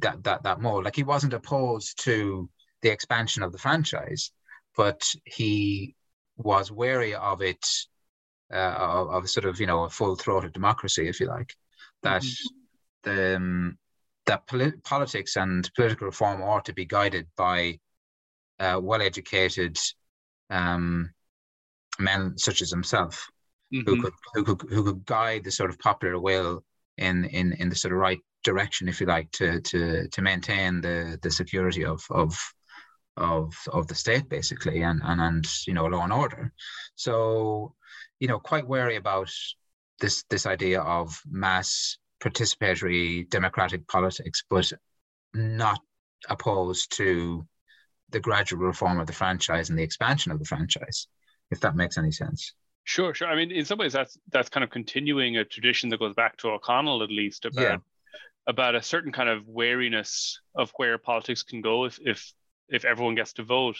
that 0.00 0.22
that 0.24 0.42
that 0.42 0.60
mold. 0.60 0.84
Like 0.84 0.96
he 0.96 1.02
wasn't 1.02 1.34
opposed 1.34 2.02
to 2.04 2.48
the 2.82 2.90
expansion 2.90 3.42
of 3.42 3.52
the 3.52 3.58
franchise, 3.58 4.30
but 4.76 5.02
he 5.24 5.94
was 6.36 6.70
wary 6.70 7.14
of 7.14 7.42
it, 7.42 7.66
uh, 8.52 8.74
of, 8.78 9.08
of, 9.10 9.30
sort 9.30 9.46
of 9.46 9.60
you 9.60 9.66
know 9.66 9.84
a 9.84 9.90
full 9.90 10.16
throated 10.16 10.52
democracy, 10.52 11.08
if 11.08 11.20
you 11.20 11.26
like, 11.26 11.54
that 12.02 12.22
mm-hmm. 12.22 13.10
the 13.10 13.36
um, 13.36 13.78
that 14.26 14.46
polit- 14.46 14.82
politics 14.84 15.36
and 15.36 15.70
political 15.74 16.06
reform 16.06 16.42
ought 16.42 16.64
to 16.64 16.74
be 16.74 16.84
guided 16.84 17.26
by 17.36 17.78
uh, 18.58 18.80
well 18.82 19.02
educated 19.02 19.78
um, 20.50 21.10
men 21.98 22.36
such 22.36 22.62
as 22.62 22.70
himself, 22.70 23.28
mm-hmm. 23.72 23.88
who 23.88 24.02
could 24.02 24.12
who 24.34 24.44
could 24.44 24.70
who 24.70 24.84
could 24.84 25.06
guide 25.06 25.44
the 25.44 25.50
sort 25.50 25.70
of 25.70 25.78
popular 25.78 26.18
will 26.18 26.64
in 26.98 27.24
in 27.26 27.52
in 27.54 27.68
the 27.68 27.76
sort 27.76 27.92
of 27.92 28.00
right 28.00 28.20
direction, 28.46 28.88
if 28.88 29.00
you 29.00 29.06
like, 29.06 29.30
to 29.32 29.60
to 29.60 30.08
to 30.08 30.22
maintain 30.22 30.80
the 30.80 31.18
the 31.22 31.30
security 31.30 31.84
of 31.84 32.00
of 32.10 32.30
of 33.16 33.54
of 33.72 33.86
the 33.88 33.94
state 33.94 34.28
basically 34.28 34.82
and 34.82 35.00
and 35.04 35.20
and 35.20 35.44
you 35.66 35.74
know 35.74 35.86
law 35.86 36.04
and 36.04 36.12
order. 36.12 36.52
So 36.94 37.74
you 38.20 38.28
know 38.28 38.38
quite 38.38 38.66
wary 38.66 38.96
about 38.96 39.30
this 40.00 40.24
this 40.30 40.46
idea 40.46 40.80
of 40.80 41.20
mass 41.26 41.98
participatory 42.20 43.28
democratic 43.28 43.86
politics, 43.88 44.42
but 44.48 44.72
not 45.34 45.80
opposed 46.28 46.96
to 46.96 47.46
the 48.10 48.20
gradual 48.20 48.60
reform 48.60 49.00
of 49.00 49.06
the 49.06 49.12
franchise 49.12 49.68
and 49.68 49.78
the 49.78 49.82
expansion 49.82 50.32
of 50.32 50.38
the 50.38 50.44
franchise, 50.44 51.08
if 51.50 51.60
that 51.60 51.76
makes 51.76 51.98
any 51.98 52.12
sense. 52.12 52.54
Sure, 52.84 53.12
sure. 53.14 53.28
I 53.28 53.34
mean, 53.34 53.50
in 53.50 53.64
some 53.64 53.78
ways, 53.78 53.92
that's 53.92 54.16
that's 54.30 54.48
kind 54.48 54.62
of 54.62 54.70
continuing 54.70 55.36
a 55.36 55.44
tradition 55.44 55.90
that 55.90 55.98
goes 55.98 56.14
back 56.14 56.36
to 56.38 56.48
O'Connell, 56.50 57.02
at 57.02 57.10
least 57.10 57.44
about 57.44 57.62
yeah. 57.62 57.76
About 58.46 58.74
a 58.74 58.82
certain 58.82 59.12
kind 59.12 59.28
of 59.28 59.48
wariness 59.48 60.40
of 60.54 60.72
where 60.76 60.98
politics 60.98 61.42
can 61.42 61.60
go 61.60 61.84
if 61.84 61.98
if 62.04 62.32
if 62.68 62.84
everyone 62.84 63.14
gets 63.14 63.32
to 63.34 63.42
vote. 63.42 63.76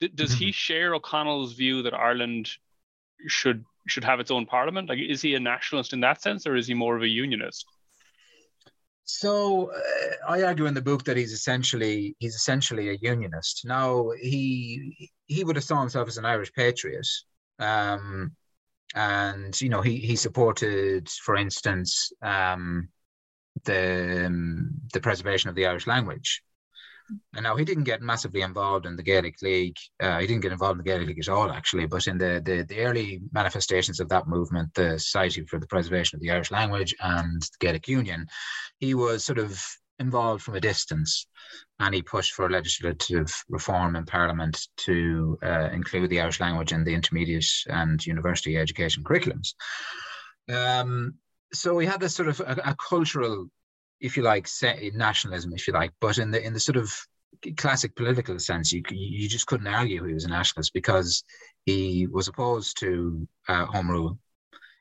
D- 0.00 0.08
does 0.14 0.32
he 0.32 0.46
mm-hmm. 0.46 0.52
share 0.52 0.94
O'Connell's 0.94 1.54
view 1.54 1.82
that 1.82 1.94
Ireland 1.94 2.48
should 3.26 3.64
should 3.88 4.04
have 4.04 4.20
its 4.20 4.30
own 4.30 4.46
parliament? 4.46 4.88
Like, 4.88 4.98
is 4.98 5.22
he 5.22 5.34
a 5.34 5.40
nationalist 5.40 5.92
in 5.92 6.00
that 6.00 6.22
sense, 6.22 6.46
or 6.46 6.56
is 6.56 6.66
he 6.66 6.74
more 6.74 6.96
of 6.96 7.02
a 7.02 7.08
unionist? 7.08 7.66
So 9.04 9.72
uh, 9.72 10.32
I 10.32 10.42
argue 10.42 10.66
in 10.66 10.74
the 10.74 10.82
book 10.82 11.04
that 11.04 11.16
he's 11.16 11.32
essentially 11.32 12.14
he's 12.18 12.34
essentially 12.34 12.90
a 12.90 12.98
unionist. 13.00 13.64
Now 13.64 14.10
he 14.20 15.10
he 15.26 15.44
would 15.44 15.56
have 15.56 15.64
saw 15.64 15.80
himself 15.80 16.08
as 16.08 16.16
an 16.16 16.24
Irish 16.24 16.52
patriot, 16.52 17.06
um, 17.58 18.36
and 18.94 19.60
you 19.60 19.68
know 19.68 19.80
he 19.80 19.96
he 19.98 20.16
supported, 20.16 21.08
for 21.08 21.36
instance, 21.36 22.12
um, 22.22 22.88
the 23.64 24.26
um, 24.26 24.70
the 24.92 25.00
preservation 25.00 25.48
of 25.50 25.56
the 25.56 25.66
Irish 25.66 25.86
language. 25.86 26.42
And 27.34 27.42
now 27.42 27.56
he 27.56 27.64
didn't 27.64 27.84
get 27.84 28.02
massively 28.02 28.42
involved 28.42 28.86
in 28.86 28.94
the 28.94 29.02
Gaelic 29.02 29.42
League. 29.42 29.76
Uh, 30.00 30.20
he 30.20 30.28
didn't 30.28 30.42
get 30.42 30.52
involved 30.52 30.78
in 30.78 30.84
the 30.84 30.90
Gaelic 30.90 31.08
League 31.08 31.18
at 31.18 31.28
all, 31.28 31.50
actually. 31.50 31.86
But 31.86 32.06
in 32.06 32.18
the, 32.18 32.40
the, 32.44 32.62
the 32.62 32.80
early 32.82 33.20
manifestations 33.32 33.98
of 33.98 34.08
that 34.10 34.28
movement, 34.28 34.72
the 34.74 34.98
Society 34.98 35.44
for 35.44 35.58
the 35.58 35.66
Preservation 35.66 36.16
of 36.16 36.22
the 36.22 36.30
Irish 36.30 36.52
Language 36.52 36.94
and 37.00 37.42
the 37.42 37.48
Gaelic 37.58 37.88
Union, 37.88 38.26
he 38.78 38.94
was 38.94 39.24
sort 39.24 39.38
of 39.38 39.60
involved 39.98 40.42
from 40.42 40.54
a 40.54 40.60
distance, 40.60 41.26
and 41.78 41.94
he 41.94 42.02
pushed 42.02 42.32
for 42.32 42.48
legislative 42.50 43.30
reform 43.48 43.96
in 43.96 44.06
Parliament 44.06 44.58
to 44.78 45.38
uh, 45.44 45.68
include 45.72 46.10
the 46.10 46.20
Irish 46.20 46.40
language 46.40 46.72
in 46.72 46.84
the 46.84 46.94
intermediate 46.94 47.44
and 47.66 48.04
university 48.06 48.56
education 48.56 49.04
curriculums. 49.04 49.54
Um, 50.48 51.14
so 51.52 51.74
we 51.74 51.86
had 51.86 52.00
this 52.00 52.14
sort 52.14 52.28
of 52.28 52.40
a, 52.40 52.60
a 52.64 52.76
cultural 52.76 53.48
if 54.00 54.16
you 54.16 54.22
like, 54.22 54.48
nationalism, 54.94 55.52
if 55.54 55.66
you 55.66 55.74
like, 55.74 55.92
but 56.00 56.18
in 56.18 56.30
the 56.30 56.44
in 56.44 56.54
the 56.54 56.60
sort 56.60 56.76
of 56.76 56.92
classic 57.56 57.94
political 57.94 58.38
sense, 58.38 58.72
you 58.72 58.82
you 58.90 59.28
just 59.28 59.46
couldn't 59.46 59.66
argue 59.66 60.04
he 60.04 60.14
was 60.14 60.24
a 60.24 60.28
nationalist 60.28 60.72
because 60.72 61.22
he 61.66 62.06
was 62.06 62.28
opposed 62.28 62.78
to 62.80 63.28
uh, 63.48 63.66
home 63.66 63.90
rule, 63.90 64.18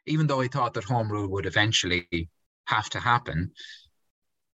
even 0.06 0.28
though 0.28 0.40
he 0.40 0.48
thought 0.48 0.74
that 0.74 0.86
home 0.86 1.12
rule 1.12 1.28
would 1.28 1.46
eventually 1.46 2.08
have 2.66 2.90
to 2.90 3.00
happen. 3.00 3.52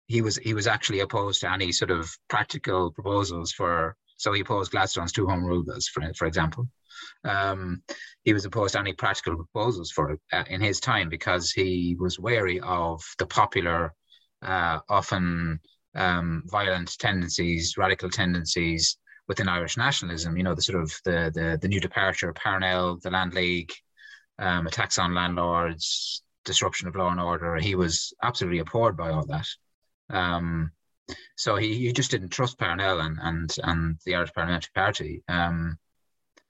He 0.06 0.22
was 0.22 0.36
he 0.36 0.54
was 0.54 0.66
actually 0.66 1.00
opposed 1.00 1.42
to 1.42 1.52
any 1.52 1.72
sort 1.72 1.90
of 1.90 2.10
practical 2.28 2.90
proposals 2.90 3.52
for. 3.52 3.96
So 4.16 4.32
he 4.32 4.40
opposed 4.40 4.70
Gladstone's 4.70 5.12
two 5.12 5.26
home 5.26 5.44
rule 5.44 5.64
bills, 5.64 5.88
for 5.88 6.02
for 6.14 6.26
example. 6.26 6.68
Um, 7.24 7.82
he 8.22 8.32
was 8.32 8.44
opposed 8.44 8.74
to 8.74 8.80
any 8.80 8.92
practical 8.92 9.36
proposals 9.36 9.90
for 9.90 10.12
it 10.12 10.20
uh, 10.32 10.44
in 10.48 10.60
his 10.60 10.80
time 10.80 11.08
because 11.08 11.50
he 11.50 11.96
was 11.98 12.18
wary 12.18 12.60
of 12.60 13.02
the 13.18 13.26
popular 13.26 13.92
uh, 14.42 14.78
often 14.88 15.58
um, 15.94 16.42
violent 16.46 16.96
tendencies, 16.98 17.76
radical 17.76 18.10
tendencies 18.10 18.96
within 19.26 19.48
Irish 19.48 19.76
nationalism. 19.76 20.36
You 20.36 20.44
know, 20.44 20.54
the 20.54 20.62
sort 20.62 20.82
of 20.82 20.92
the 21.04 21.30
the, 21.34 21.58
the 21.60 21.68
new 21.68 21.80
departure, 21.80 22.32
Parnell, 22.32 22.98
the 23.02 23.10
Land 23.10 23.34
League, 23.34 23.72
um, 24.38 24.66
attacks 24.66 24.98
on 24.98 25.14
landlords, 25.14 26.22
disruption 26.44 26.88
of 26.88 26.96
law 26.96 27.10
and 27.10 27.20
order. 27.20 27.56
He 27.56 27.74
was 27.74 28.12
absolutely 28.22 28.60
appalled 28.60 28.96
by 28.96 29.10
all 29.10 29.26
that. 29.26 29.46
Um, 30.10 30.70
so 31.36 31.56
he, 31.56 31.74
he 31.74 31.92
just 31.92 32.10
didn't 32.10 32.30
trust 32.30 32.58
Parnell 32.58 33.00
and 33.00 33.18
and 33.20 33.54
and 33.62 33.98
the 34.04 34.14
Irish 34.14 34.32
Parliamentary 34.32 34.70
Party. 34.74 35.22
Um, 35.28 35.78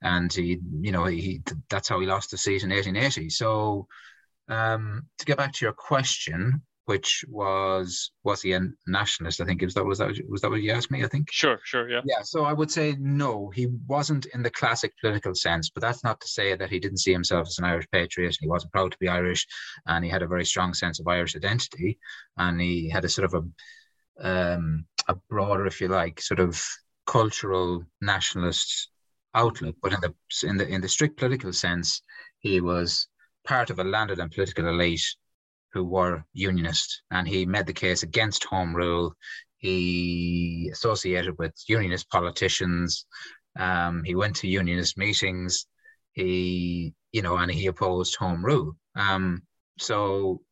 and 0.03 0.33
he, 0.33 0.61
you 0.81 0.93
know, 0.93 1.05
he 1.05 1.43
that's 1.71 1.89
how 1.89 1.99
he 2.01 2.07
lost 2.07 2.31
the 2.31 2.39
seat 2.39 2.63
in 2.63 2.71
1880. 2.71 3.31
So 3.31 3.87
um, 4.49 5.07
to 5.19 5.25
get 5.25 5.39
back 5.39 5.53
to 5.55 5.65
your 5.65 5.73
question, 5.73 6.63
which 6.87 7.25
was 7.29 8.11
was 8.25 8.43
he 8.43 8.53
a 8.53 8.61
nationalist? 8.87 9.41
I 9.41 9.47
think 9.47 9.63
was 9.63 9.75
that 9.75 9.85
was 9.85 9.99
that 9.99 10.13
was 10.29 10.43
that 10.43 10.51
what 10.51 10.61
you 10.61 10.73
asked 10.73 10.91
me? 10.91 11.03
I 11.03 11.09
think. 11.09 11.29
Sure, 11.33 11.59
sure, 11.65 11.89
yeah. 11.89 12.03
Yeah, 12.05 12.23
so 12.23 12.45
I 12.45 12.53
would 12.53 12.71
say 12.71 12.95
no, 13.01 13.51
he 13.55 13.69
wasn't 13.87 14.27
in 14.35 14.43
the 14.43 14.51
classic 14.51 14.93
political 15.01 15.35
sense, 15.35 15.71
but 15.71 15.81
that's 15.81 16.05
not 16.05 16.21
to 16.21 16.29
say 16.29 16.55
that 16.55 16.71
he 16.71 16.79
didn't 16.79 16.99
see 16.99 17.13
himself 17.13 17.49
as 17.49 17.59
an 17.59 17.65
Irish 17.65 17.87
patriot. 17.91 18.37
He 18.39 18.49
wasn't 18.49 18.73
proud 18.73 18.93
to 18.93 18.99
be 18.99 19.09
Irish, 19.09 19.47
and 19.87 20.05
he 20.05 20.11
had 20.11 20.23
a 20.23 20.29
very 20.29 20.45
strong 20.45 20.75
sense 20.75 21.01
of 21.01 21.09
Irish 21.09 21.35
identity, 21.35 21.99
and 22.37 22.61
he 22.61 22.91
had 22.91 23.07
a 23.07 23.09
sort 23.09 23.25
of 23.25 23.35
a 23.35 23.47
um, 24.21 24.87
a 25.09 25.15
broader, 25.29 25.67
if 25.67 25.81
you 25.81 25.89
like, 25.89 26.21
sort 26.21 26.41
of 26.41 26.63
cultural 27.07 27.85
nationalist 28.01 28.91
outlook. 29.35 29.77
But 29.83 29.93
in 29.93 30.01
the 30.01 30.15
in 30.49 30.57
the 30.57 30.67
in 30.69 30.81
the 30.81 30.89
strict 30.89 31.17
political 31.17 31.53
sense, 31.53 32.01
he 32.41 32.61
was 32.61 33.09
part 33.47 33.71
of 33.71 33.79
a 33.79 33.85
landed 33.85 34.19
and 34.19 34.31
political 34.31 34.69
elite 34.69 35.05
who 35.73 35.85
were 35.85 36.25
unionists, 36.33 37.03
and 37.11 37.27
he 37.27 37.45
made 37.45 37.67
the 37.67 37.73
case 37.73 38.03
against 38.03 38.45
home 38.45 38.75
rule. 38.75 39.15
He 39.59 40.71
associated 40.73 41.37
with 41.39 41.53
unionist 41.67 42.09
politicians. 42.11 43.07
Um, 43.59 44.03
he 44.05 44.15
went 44.15 44.37
to 44.37 44.49
unionist 44.49 44.97
meetings. 44.97 45.67
He, 46.13 46.95
you 47.13 47.23
know, 47.23 47.37
and 47.37 47.51
he 47.51 47.67
opposed 47.67 48.15
home 48.17 48.45
rule. 48.45 48.77
Um, 48.95 49.43
so 49.79 50.43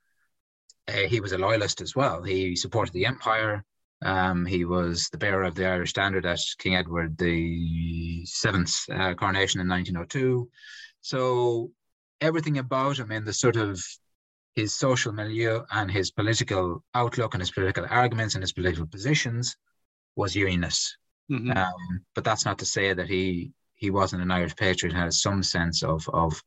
uh, 0.92 1.08
he 1.08 1.20
was 1.20 1.32
a 1.32 1.38
loyalist 1.38 1.80
as 1.80 1.96
well. 1.96 2.22
He 2.22 2.56
supported 2.56 2.92
the 2.92 3.06
empire. 3.06 3.64
Um, 4.04 4.44
he 4.44 4.64
was 4.64 5.08
the 5.10 5.18
bearer 5.18 5.44
of 5.44 5.54
the 5.54 5.66
Irish 5.66 5.90
standard 5.90 6.26
at 6.26 6.40
King 6.58 6.76
Edward 6.76 7.16
the 7.18 8.24
Seventh's 8.26 8.88
uh, 8.88 9.14
coronation 9.14 9.60
in 9.60 9.68
1902. 9.68 10.48
So 11.00 11.70
everything 12.20 12.58
about 12.58 12.98
him 12.98 13.12
in 13.12 13.24
the 13.24 13.32
sort 13.32 13.56
of 13.56 13.80
his 14.54 14.74
social 14.74 15.12
milieu 15.12 15.62
and 15.70 15.90
his 15.90 16.10
political 16.10 16.84
outlook 16.94 17.34
and 17.34 17.40
his 17.40 17.50
political 17.50 17.86
arguments 17.88 18.34
and 18.34 18.42
his 18.42 18.52
political 18.52 18.86
positions 18.86 19.56
was 20.16 20.34
unionist. 20.34 20.98
Mm-hmm. 21.30 21.56
Um, 21.56 22.04
but 22.14 22.24
that's 22.24 22.44
not 22.44 22.58
to 22.58 22.66
say 22.66 22.92
that 22.92 23.08
he 23.08 23.52
he 23.74 23.90
wasn't 23.90 24.22
an 24.22 24.30
Irish 24.30 24.54
patriot. 24.56 24.94
Had 24.94 25.12
some 25.14 25.42
sense 25.42 25.82
of 25.82 26.08
of 26.08 26.42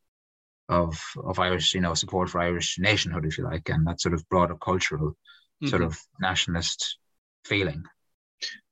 of 0.68 1.00
of 1.24 1.40
Irish, 1.40 1.74
you 1.74 1.82
know, 1.82 1.94
support 1.94 2.30
for 2.30 2.42
Irish 2.42 2.78
nationhood, 2.80 3.26
if 3.26 3.38
you 3.38 3.44
like, 3.44 3.70
and 3.70 3.86
that 3.88 4.02
sort 4.02 4.14
of 4.14 4.28
broader 4.30 4.56
cultural 4.56 5.10
mm-hmm. 5.10 5.68
sort 5.68 5.82
of 5.82 6.00
nationalist 6.20 6.98
feeling. 7.44 7.84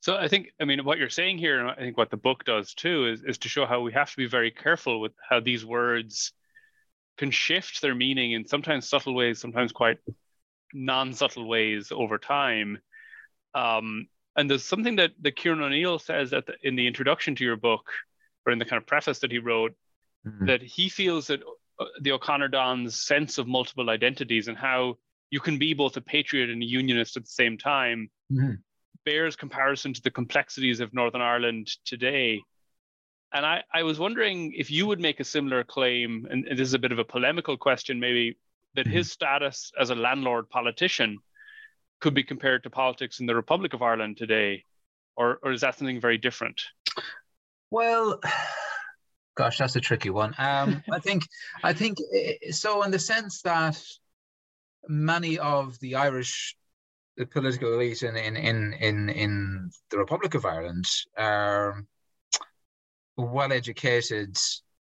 So 0.01 0.17
I 0.17 0.27
think, 0.27 0.49
I 0.59 0.65
mean, 0.65 0.83
what 0.83 0.97
you're 0.97 1.09
saying 1.09 1.37
here, 1.37 1.59
and 1.59 1.69
I 1.69 1.75
think 1.75 1.97
what 1.97 2.09
the 2.09 2.17
book 2.17 2.43
does 2.43 2.73
too, 2.73 3.07
is 3.07 3.23
is 3.23 3.37
to 3.39 3.49
show 3.49 3.65
how 3.65 3.81
we 3.81 3.93
have 3.93 4.11
to 4.11 4.17
be 4.17 4.27
very 4.27 4.51
careful 4.51 4.99
with 4.99 5.13
how 5.29 5.39
these 5.39 5.65
words 5.65 6.33
can 7.17 7.31
shift 7.31 7.81
their 7.81 7.95
meaning 7.95 8.31
in 8.31 8.47
sometimes 8.47 8.89
subtle 8.89 9.13
ways, 9.13 9.39
sometimes 9.39 9.71
quite 9.71 9.99
non-subtle 10.73 11.47
ways 11.47 11.91
over 11.91 12.17
time. 12.17 12.79
Um, 13.53 14.07
and 14.35 14.49
there's 14.49 14.65
something 14.65 14.95
that, 14.95 15.11
that 15.21 15.35
Kieran 15.35 15.61
O'Neill 15.61 15.99
says 15.99 16.33
at 16.33 16.47
the, 16.47 16.55
in 16.63 16.75
the 16.75 16.87
introduction 16.87 17.35
to 17.35 17.43
your 17.43 17.55
book, 17.55 17.91
or 18.45 18.51
in 18.51 18.59
the 18.59 18.65
kind 18.65 18.81
of 18.81 18.87
preface 18.87 19.19
that 19.19 19.31
he 19.31 19.37
wrote, 19.37 19.73
mm-hmm. 20.27 20.47
that 20.47 20.63
he 20.63 20.89
feels 20.89 21.27
that 21.27 21.41
the 22.01 22.11
O'Connor 22.11 22.49
Don's 22.49 23.01
sense 23.01 23.37
of 23.37 23.47
multiple 23.47 23.89
identities 23.89 24.47
and 24.47 24.57
how 24.57 24.97
you 25.29 25.39
can 25.39 25.57
be 25.57 25.73
both 25.73 25.97
a 25.97 26.01
patriot 26.01 26.49
and 26.49 26.61
a 26.61 26.65
unionist 26.65 27.17
at 27.17 27.23
the 27.23 27.29
same 27.29 27.57
time 27.57 28.09
mm-hmm. 28.31 28.53
bears 29.05 29.35
comparison 29.35 29.93
to 29.93 30.01
the 30.01 30.11
complexities 30.11 30.79
of 30.79 30.93
Northern 30.93 31.21
Ireland 31.21 31.71
today. 31.85 32.41
And 33.33 33.45
I, 33.45 33.63
I 33.73 33.81
was 33.81 33.97
wondering 33.97 34.53
if 34.55 34.69
you 34.69 34.85
would 34.85 34.99
make 34.99 35.19
a 35.19 35.23
similar 35.23 35.63
claim, 35.63 36.27
and 36.29 36.45
this 36.51 36.67
is 36.67 36.75
a 36.75 36.79
bit 36.79 36.91
of 36.91 36.99
a 36.99 37.03
polemical 37.03 37.57
question, 37.57 37.99
maybe, 37.99 38.37
that 38.75 38.85
mm-hmm. 38.85 38.95
his 38.95 39.11
status 39.11 39.71
as 39.79 39.89
a 39.89 39.95
landlord 39.95 40.49
politician 40.49 41.17
could 41.99 42.13
be 42.13 42.23
compared 42.23 42.63
to 42.63 42.69
politics 42.69 43.19
in 43.19 43.25
the 43.25 43.33
Republic 43.33 43.73
of 43.73 43.81
Ireland 43.81 44.17
today, 44.17 44.65
or, 45.15 45.39
or 45.41 45.51
is 45.51 45.61
that 45.61 45.77
something 45.77 45.99
very 45.99 46.19
different? 46.19 46.61
Well, 47.71 48.19
gosh, 49.35 49.57
that's 49.57 49.75
a 49.75 49.81
tricky 49.81 50.09
one. 50.09 50.33
Um, 50.37 50.83
I 50.91 50.99
think, 50.99 51.27
I 51.63 51.73
think 51.73 51.97
so. 52.51 52.83
In 52.83 52.91
the 52.91 52.99
sense 52.99 53.41
that 53.41 53.81
many 54.87 55.39
of 55.39 55.79
the 55.79 55.95
Irish 55.95 56.55
the 57.17 57.25
political 57.25 57.73
elite 57.73 58.03
in 58.03 58.15
in 58.15 58.35
in 58.35 58.73
in, 58.73 59.09
in 59.09 59.71
the 59.91 59.97
Republic 59.97 60.33
of 60.33 60.45
Ireland 60.45 60.85
are 61.17 61.83
well 63.17 63.51
educated 63.51 64.35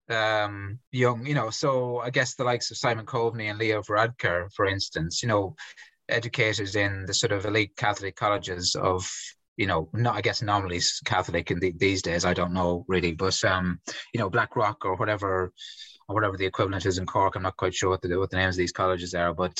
um, 0.09 0.79
young, 0.93 1.27
you 1.27 1.35
know, 1.35 1.51
so 1.51 1.99
I 1.99 2.11
guess 2.11 2.35
the 2.35 2.45
likes 2.45 2.71
of 2.71 2.77
Simon 2.77 3.07
Coveney 3.07 3.51
and 3.51 3.59
Leo 3.59 3.83
Varadkar, 3.83 4.53
for 4.53 4.67
instance, 4.67 5.23
you 5.23 5.29
know, 5.29 5.55
educated 6.09 6.75
in 6.77 7.05
the 7.07 7.15
sort 7.15 7.33
of 7.33 7.45
elite 7.45 7.77
Catholic 7.77 8.17
colleges 8.17 8.75
of, 8.75 9.11
you 9.57 9.67
know, 9.67 9.89
not 9.93 10.17
I 10.17 10.21
guess 10.21 10.43
nominally 10.43 10.81
Catholic 11.05 11.51
in 11.51 11.61
the, 11.61 11.73
these 11.77 12.03
days, 12.03 12.25
I 12.25 12.35
don't 12.35 12.53
know 12.53 12.85
really, 12.89 13.13
but 13.13 13.43
um, 13.45 13.81
you 14.13 14.21
know, 14.21 14.31
Blackrock 14.31 14.85
or 14.85 14.97
whatever 14.97 15.53
or 16.09 16.15
whatever 16.15 16.37
the 16.37 16.47
equivalent 16.47 16.87
is 16.87 16.99
in 16.99 17.07
Cork. 17.07 17.37
I'm 17.37 17.43
not 17.43 17.57
quite 17.57 17.75
sure 17.75 17.91
what 17.91 18.03
the 18.03 18.17
what 18.19 18.31
the 18.31 18.37
names 18.37 18.57
of 18.57 18.59
these 18.59 18.73
colleges 18.73 19.15
are, 19.15 19.35
but 19.35 19.57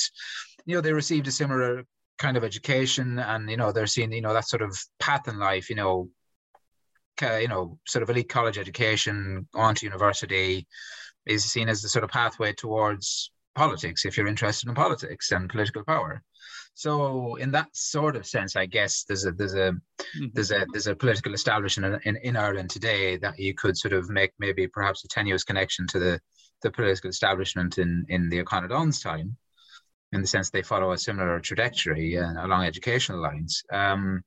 you 0.65 0.75
know, 0.75 0.81
they 0.81 0.93
received 0.93 1.27
a 1.27 1.31
similar 1.31 1.83
kind 2.17 2.37
of 2.37 2.43
education 2.43 3.19
and 3.19 3.49
you 3.49 3.57
know 3.57 3.73
they're 3.73 3.87
seeing 3.87 4.11
you 4.13 4.21
know 4.21 4.33
that 4.33 4.47
sort 4.47 4.61
of 4.61 4.73
path 5.01 5.27
in 5.27 5.37
life 5.37 5.69
you 5.69 5.75
know 5.75 6.09
you 7.21 7.47
know, 7.47 7.77
sort 7.87 8.03
of 8.03 8.09
elite 8.09 8.29
college 8.29 8.57
education 8.57 9.47
on 9.53 9.75
to 9.75 9.85
university 9.85 10.67
is 11.25 11.45
seen 11.45 11.69
as 11.69 11.81
the 11.81 11.89
sort 11.89 12.03
of 12.03 12.09
pathway 12.09 12.53
towards 12.53 13.31
politics 13.55 14.05
if 14.05 14.17
you're 14.17 14.27
interested 14.27 14.67
in 14.67 14.75
politics 14.75 15.31
and 15.31 15.49
political 15.49 15.83
power. 15.83 16.21
So 16.75 17.35
in 17.35 17.51
that 17.51 17.75
sort 17.75 18.17
of 18.17 18.27
sense, 18.27 18.57
I 18.57 18.65
guess 18.65 19.05
there's 19.05 19.25
a 19.25 19.31
there's 19.31 19.53
a 19.53 19.71
mm-hmm. 19.71 20.25
there's 20.33 20.51
a 20.51 20.67
there's 20.73 20.87
a 20.87 20.95
political 20.95 21.33
establishment 21.33 22.01
in, 22.03 22.15
in, 22.15 22.21
in 22.21 22.35
Ireland 22.35 22.69
today 22.69 23.15
that 23.17 23.39
you 23.39 23.53
could 23.53 23.77
sort 23.77 23.93
of 23.93 24.09
make 24.09 24.33
maybe 24.39 24.67
perhaps 24.67 25.03
a 25.05 25.07
tenuous 25.07 25.45
connection 25.45 25.87
to 25.87 25.99
the 25.99 26.19
the 26.61 26.71
political 26.71 27.09
establishment 27.09 27.77
in 27.77 28.05
in 28.09 28.27
the 28.27 28.41
O'Connor 28.41 28.67
Don's 28.67 28.99
time, 28.99 29.37
in 30.11 30.19
the 30.19 30.27
sense 30.27 30.49
they 30.49 30.61
follow 30.61 30.91
a 30.91 30.97
similar 30.97 31.39
trajectory 31.39 32.17
uh, 32.17 32.45
along 32.45 32.65
educational 32.65 33.21
lines. 33.21 33.63
Um, 33.71 34.21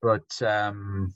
but 0.00 0.40
um, 0.40 1.14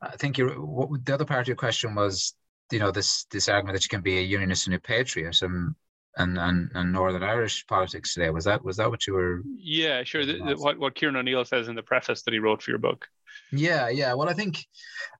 I 0.00 0.16
think 0.16 0.38
you 0.38 0.46
what 0.48 1.04
the 1.04 1.14
other 1.14 1.24
part 1.24 1.40
of 1.40 1.48
your 1.48 1.56
question 1.56 1.96
was, 1.96 2.36
you 2.70 2.78
know, 2.78 2.92
this 2.92 3.24
this 3.32 3.48
argument 3.48 3.74
that 3.74 3.84
you 3.84 3.88
can 3.88 4.02
be 4.02 4.18
a 4.18 4.22
unionist 4.22 4.68
and 4.68 4.76
a 4.76 4.78
patriot 4.78 5.42
and 5.42 5.74
and 6.16 6.38
and, 6.38 6.70
and 6.74 6.92
Northern 6.92 7.22
Irish 7.22 7.66
politics 7.66 8.14
today. 8.14 8.30
Was 8.30 8.44
that 8.44 8.64
was 8.64 8.76
that 8.78 8.90
what 8.90 9.06
you 9.06 9.14
were? 9.14 9.42
Yeah, 9.56 10.04
sure. 10.04 10.24
The, 10.24 10.38
the, 10.38 10.56
what 10.56 10.78
what 10.78 10.94
Kieran 10.94 11.16
O'Neill 11.16 11.44
says 11.44 11.68
in 11.68 11.74
the 11.74 11.82
preface 11.82 12.22
that 12.22 12.32
he 12.32 12.40
wrote 12.40 12.62
for 12.62 12.70
your 12.70 12.78
book. 12.78 13.06
Yeah, 13.52 13.88
yeah. 13.88 14.14
Well, 14.14 14.28
I 14.28 14.34
think, 14.34 14.66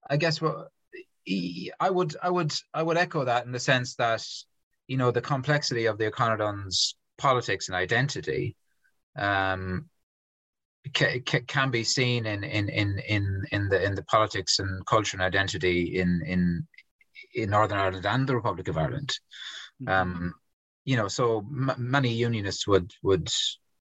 I 0.08 0.16
guess 0.16 0.40
what 0.40 0.68
I 1.80 1.90
would 1.90 2.16
I 2.22 2.30
would 2.30 2.52
I 2.74 2.82
would 2.82 2.96
echo 2.96 3.24
that 3.24 3.46
in 3.46 3.52
the 3.52 3.60
sense 3.60 3.94
that 3.96 4.24
you 4.86 4.96
know 4.96 5.10
the 5.10 5.20
complexity 5.20 5.86
of 5.86 5.98
the 5.98 6.06
O'Connor 6.06 6.38
Don's 6.38 6.96
politics 7.18 7.68
and 7.68 7.76
identity 7.76 8.56
um, 9.16 9.88
can 10.92 11.70
be 11.70 11.84
seen 11.84 12.26
in 12.26 12.44
in 12.44 12.68
in 12.68 12.98
in 12.98 13.44
in 13.52 13.68
the 13.68 13.84
in 13.84 13.94
the 13.94 14.04
politics 14.04 14.58
and 14.58 14.84
culture 14.86 15.16
and 15.16 15.22
identity 15.22 15.98
in 15.98 16.22
in 16.24 16.66
in 17.34 17.50
Northern 17.50 17.78
Ireland 17.78 18.06
and 18.06 18.26
the 18.26 18.36
Republic 18.36 18.68
of 18.68 18.78
Ireland. 18.78 19.14
Mm-hmm. 19.82 19.88
Um, 19.88 20.34
you 20.88 20.96
know, 20.96 21.06
so 21.08 21.40
m- 21.40 21.74
many 21.76 22.10
unionists 22.14 22.66
would 22.66 22.90
would 23.02 23.28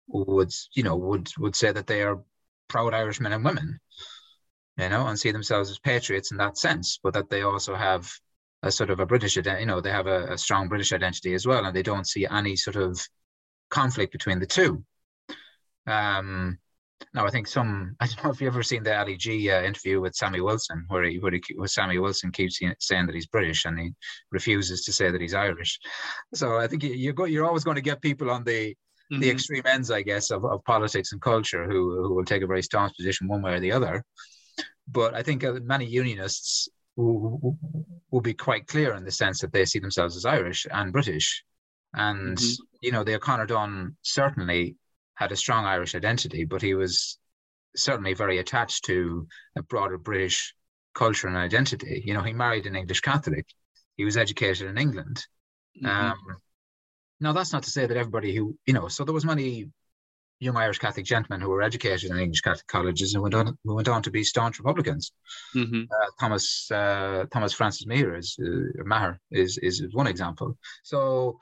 would 0.07 0.51
you 0.75 0.83
know 0.83 0.95
would 0.95 1.27
would 1.39 1.55
say 1.55 1.71
that 1.71 1.87
they 1.87 2.03
are 2.03 2.23
proud 2.67 2.93
Irish 2.93 3.19
men 3.19 3.33
and 3.33 3.43
women, 3.43 3.79
you 4.77 4.87
know, 4.87 5.07
and 5.07 5.19
see 5.19 5.31
themselves 5.31 5.71
as 5.71 5.79
patriots 5.79 6.29
in 6.31 6.37
that 6.37 6.59
sense, 6.59 6.99
but 7.01 7.15
that 7.15 7.31
they 7.31 7.41
also 7.41 7.73
have 7.73 8.07
a 8.61 8.71
sort 8.71 8.91
of 8.91 8.99
a 8.99 9.05
British, 9.07 9.35
you 9.35 9.65
know, 9.65 9.81
they 9.81 9.89
have 9.89 10.05
a, 10.05 10.33
a 10.33 10.37
strong 10.37 10.67
British 10.67 10.93
identity 10.93 11.33
as 11.33 11.47
well, 11.47 11.65
and 11.65 11.75
they 11.75 11.81
don't 11.81 12.07
see 12.07 12.27
any 12.27 12.55
sort 12.55 12.75
of 12.75 13.01
conflict 13.71 14.11
between 14.11 14.37
the 14.37 14.45
two. 14.45 14.85
Um, 15.87 16.59
no, 17.13 17.25
I 17.25 17.29
think 17.29 17.47
some. 17.47 17.95
I 17.99 18.07
don't 18.07 18.23
know 18.23 18.31
if 18.31 18.41
you've 18.41 18.53
ever 18.53 18.63
seen 18.63 18.83
the 18.83 18.97
Ali 18.97 19.17
G 19.17 19.49
uh, 19.49 19.61
interview 19.61 20.01
with 20.01 20.15
Sammy 20.15 20.41
Wilson, 20.41 20.85
where 20.87 21.03
he, 21.03 21.19
where, 21.19 21.31
he, 21.31 21.41
where 21.55 21.67
Sammy 21.67 21.97
Wilson 21.97 22.31
keeps 22.31 22.59
saying 22.79 23.05
that 23.05 23.15
he's 23.15 23.27
British 23.27 23.65
and 23.65 23.79
he 23.79 23.91
refuses 24.31 24.83
to 24.85 24.93
say 24.93 25.11
that 25.11 25.21
he's 25.21 25.33
Irish. 25.33 25.79
So 26.33 26.57
I 26.57 26.67
think 26.67 26.83
you, 26.83 27.13
go, 27.13 27.25
you're 27.25 27.45
always 27.45 27.63
going 27.63 27.75
to 27.75 27.81
get 27.81 28.01
people 28.01 28.29
on 28.29 28.43
the 28.43 28.75
mm-hmm. 29.11 29.19
the 29.19 29.29
extreme 29.29 29.63
ends, 29.65 29.91
I 29.91 30.01
guess, 30.01 30.31
of, 30.31 30.45
of 30.45 30.63
politics 30.65 31.11
and 31.11 31.21
culture 31.21 31.65
who 31.65 32.03
who 32.03 32.15
will 32.15 32.25
take 32.25 32.43
a 32.43 32.47
very 32.47 32.63
staunch 32.63 32.95
position 32.95 33.27
one 33.27 33.41
way 33.41 33.53
or 33.53 33.59
the 33.59 33.71
other. 33.71 34.03
But 34.87 35.13
I 35.13 35.23
think 35.23 35.43
uh, 35.43 35.53
many 35.63 35.85
unionists 35.85 36.67
will, 36.95 37.57
will 38.11 38.21
be 38.21 38.33
quite 38.33 38.67
clear 38.67 38.93
in 38.95 39.05
the 39.05 39.11
sense 39.11 39.39
that 39.41 39.53
they 39.53 39.65
see 39.65 39.79
themselves 39.79 40.15
as 40.15 40.25
Irish 40.25 40.67
and 40.69 40.91
British. 40.91 41.43
And, 41.93 42.37
mm-hmm. 42.37 42.63
you 42.81 42.91
know, 42.91 43.03
the 43.03 43.15
O'Connor 43.15 43.47
Don 43.47 43.95
certainly 44.01 44.75
had 45.21 45.31
a 45.31 45.35
strong 45.35 45.65
Irish 45.65 45.93
identity, 45.93 46.45
but 46.45 46.63
he 46.63 46.73
was 46.73 47.19
certainly 47.75 48.15
very 48.15 48.39
attached 48.39 48.85
to 48.85 49.27
a 49.55 49.61
broader 49.61 49.99
British 49.99 50.55
culture 50.95 51.27
and 51.27 51.37
identity. 51.37 52.01
You 52.03 52.15
know, 52.15 52.23
he 52.23 52.33
married 52.33 52.65
an 52.65 52.75
English 52.75 53.01
Catholic. 53.01 53.45
He 53.97 54.03
was 54.03 54.17
educated 54.17 54.67
in 54.67 54.79
England. 54.79 55.23
Mm-hmm. 55.77 55.85
Um, 55.85 56.17
now, 57.19 57.33
that's 57.33 57.53
not 57.53 57.61
to 57.63 57.69
say 57.69 57.85
that 57.85 57.97
everybody 57.97 58.35
who, 58.35 58.57
you 58.65 58.73
know, 58.73 58.87
so 58.87 59.03
there 59.03 59.13
was 59.13 59.23
many 59.23 59.69
young 60.39 60.57
Irish 60.57 60.79
Catholic 60.79 61.05
gentlemen 61.05 61.39
who 61.39 61.49
were 61.49 61.61
educated 61.61 62.09
in 62.09 62.17
English 62.17 62.41
Catholic 62.41 62.65
colleges 62.65 63.13
and 63.13 63.21
went 63.21 63.35
on, 63.35 63.55
who 63.63 63.75
went 63.75 63.87
on 63.87 64.01
to 64.01 64.09
be 64.09 64.23
staunch 64.23 64.57
Republicans. 64.57 65.11
Mm-hmm. 65.55 65.83
Uh, 65.83 66.09
Thomas 66.19 66.71
uh, 66.71 67.25
Thomas 67.31 67.53
Francis 67.53 67.85
Meagher 67.85 68.17
is 68.17 68.29
uh, 68.43 68.83
Maher 68.83 69.19
is 69.29 69.59
is 69.59 69.93
one 69.93 70.07
example. 70.07 70.57
So 70.81 71.39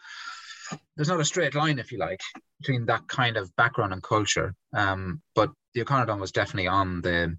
there's 0.96 1.10
not 1.10 1.20
a 1.20 1.26
straight 1.26 1.56
line, 1.56 1.80
if 1.80 1.92
you 1.92 1.98
like, 1.98 2.22
between 2.60 2.86
that 2.86 3.08
kind 3.08 3.38
of 3.38 3.56
background 3.56 3.94
and 3.94 4.04
culture. 4.04 4.54
Um, 4.74 5.22
but 5.36 5.52
the 5.74 5.82
O'Connor 5.82 6.06
Don 6.06 6.20
was 6.20 6.32
definitely 6.32 6.68
on 6.68 7.02
the 7.02 7.38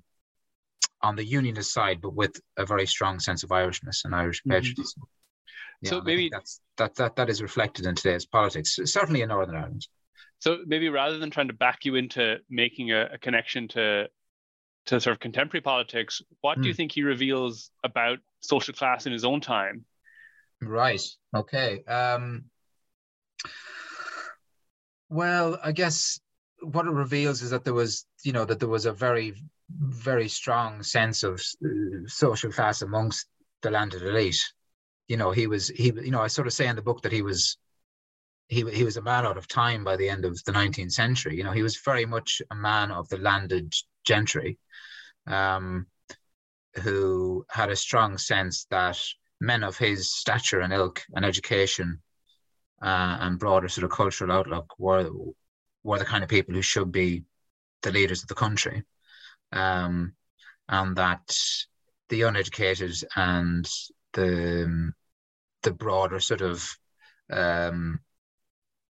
on 1.03 1.17
the 1.17 1.25
unionist 1.25 1.73
side, 1.73 2.01
but 2.01 2.15
with 2.15 2.39
a 2.59 2.67
very 2.67 2.87
strong 2.87 3.21
sense 3.21 3.43
of 3.43 3.51
Irishness 3.51 4.05
and 4.05 4.15
Irish 4.15 4.41
mm-hmm. 4.41 4.51
patriotism. 4.51 5.03
Yeah, 5.81 5.91
so 5.91 6.01
maybe 6.03 6.29
that's 6.31 6.61
that, 6.77 6.95
that 6.97 7.17
that 7.17 7.31
is 7.31 7.41
reflected 7.41 7.87
in 7.87 7.95
today's 7.95 8.27
politics, 8.27 8.79
certainly 8.85 9.23
in 9.23 9.31
Northern 9.31 9.57
Ireland. 9.57 9.87
So 10.41 10.59
maybe 10.67 10.89
rather 10.89 11.19
than 11.19 11.31
trying 11.31 11.49
to 11.49 11.55
back 11.55 11.85
you 11.85 11.95
into 11.95 12.39
making 12.49 12.93
a, 12.93 13.11
a 13.15 13.19
connection 13.19 13.69
to 13.69 14.09
to 14.87 15.01
sort 15.01 15.13
of 15.13 15.21
contemporary 15.21 15.63
politics, 15.63 16.23
what 16.41 16.59
mm. 16.59 16.63
do 16.63 16.69
you 16.69 16.75
hmm. 16.75 16.79
think 16.79 16.93
he 16.93 17.03
reveals 17.03 17.71
about 17.85 18.19
social 18.41 18.75
class 18.75 19.07
in 19.07 19.13
his 19.13 19.25
own 19.25 19.41
time? 19.41 19.85
Right. 20.63 21.03
Okay. 21.35 21.85
Um, 21.85 22.45
well, 25.09 25.59
I 25.63 25.73
guess 25.73 26.21
what 26.63 26.87
it 26.87 26.91
reveals 26.91 27.43
is 27.43 27.51
that 27.51 27.65
there 27.65 27.75
was, 27.75 28.07
you 28.23 28.33
know, 28.33 28.45
that 28.45 28.61
there 28.61 28.69
was 28.69 28.87
a 28.87 28.93
very, 28.93 29.35
very 29.71 30.29
strong 30.29 30.83
sense 30.83 31.23
of 31.23 31.43
uh, 31.65 31.69
social 32.07 32.53
class 32.53 32.83
amongst 32.83 33.27
the 33.63 33.71
landed 33.71 34.03
elite. 34.03 34.43
You 35.09 35.17
know, 35.17 35.31
he 35.31 35.47
was, 35.47 35.69
he, 35.69 35.87
you 35.87 36.11
know, 36.11 36.21
I 36.21 36.29
sort 36.29 36.47
of 36.47 36.53
say 36.53 36.67
in 36.67 36.77
the 36.77 36.83
book 36.83 37.03
that 37.03 37.13
he 37.13 37.23
was, 37.23 37.57
he, 38.49 38.69
he 38.71 38.85
was 38.85 38.97
a 38.97 39.03
man 39.03 39.27
out 39.27 39.37
of 39.37 39.49
time 39.49 39.85
by 39.85 39.97
the 39.97 40.09
end 40.09 40.25
of 40.25 40.43
the 40.45 40.53
19th 40.53 40.93
century. 40.93 41.37
You 41.37 41.45
know, 41.45 41.53
he 41.53 41.63
was 41.63 41.81
very 41.85 42.07
much 42.07 42.43
a 42.51 42.55
man 42.55 42.91
of 42.91 43.09
the 43.09 43.19
landed 43.19 43.73
gentry. 44.05 44.59
um, 45.27 45.87
who 46.83 47.45
had 47.51 47.71
a 47.71 47.77
strong 47.77 48.19
sense 48.19 48.67
that 48.71 48.99
men 49.41 49.65
of 49.65 49.79
his 49.79 50.13
stature 50.13 50.61
and 50.61 50.73
ilk 50.73 51.03
and 51.15 51.25
education 51.25 52.01
uh, 52.83 53.19
and 53.21 53.39
broader 53.39 53.69
sort 53.69 53.85
of 53.85 53.91
cultural 53.91 54.33
outlook 54.33 54.75
were 54.79 55.11
were 55.83 55.99
the 55.99 56.05
kind 56.05 56.23
of 56.23 56.31
people 56.31 56.55
who 56.55 56.63
should 56.63 56.93
be 56.93 57.25
the 57.83 57.93
leaders 57.93 58.23
of 58.23 58.29
the 58.29 58.35
country, 58.35 58.83
um, 59.53 60.13
and 60.69 60.97
that 60.97 61.37
the 62.09 62.23
uneducated 62.23 62.95
and 63.17 63.69
the 64.13 64.93
the 65.63 65.73
broader 65.73 66.21
sort 66.21 66.41
of 66.41 66.69
um, 67.31 68.01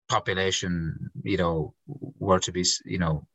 population, 0.08 1.10
you 1.22 1.36
know, 1.36 1.74
were 1.86 2.40
to 2.40 2.52
be, 2.52 2.64
you 2.84 2.98
know, 2.98 3.26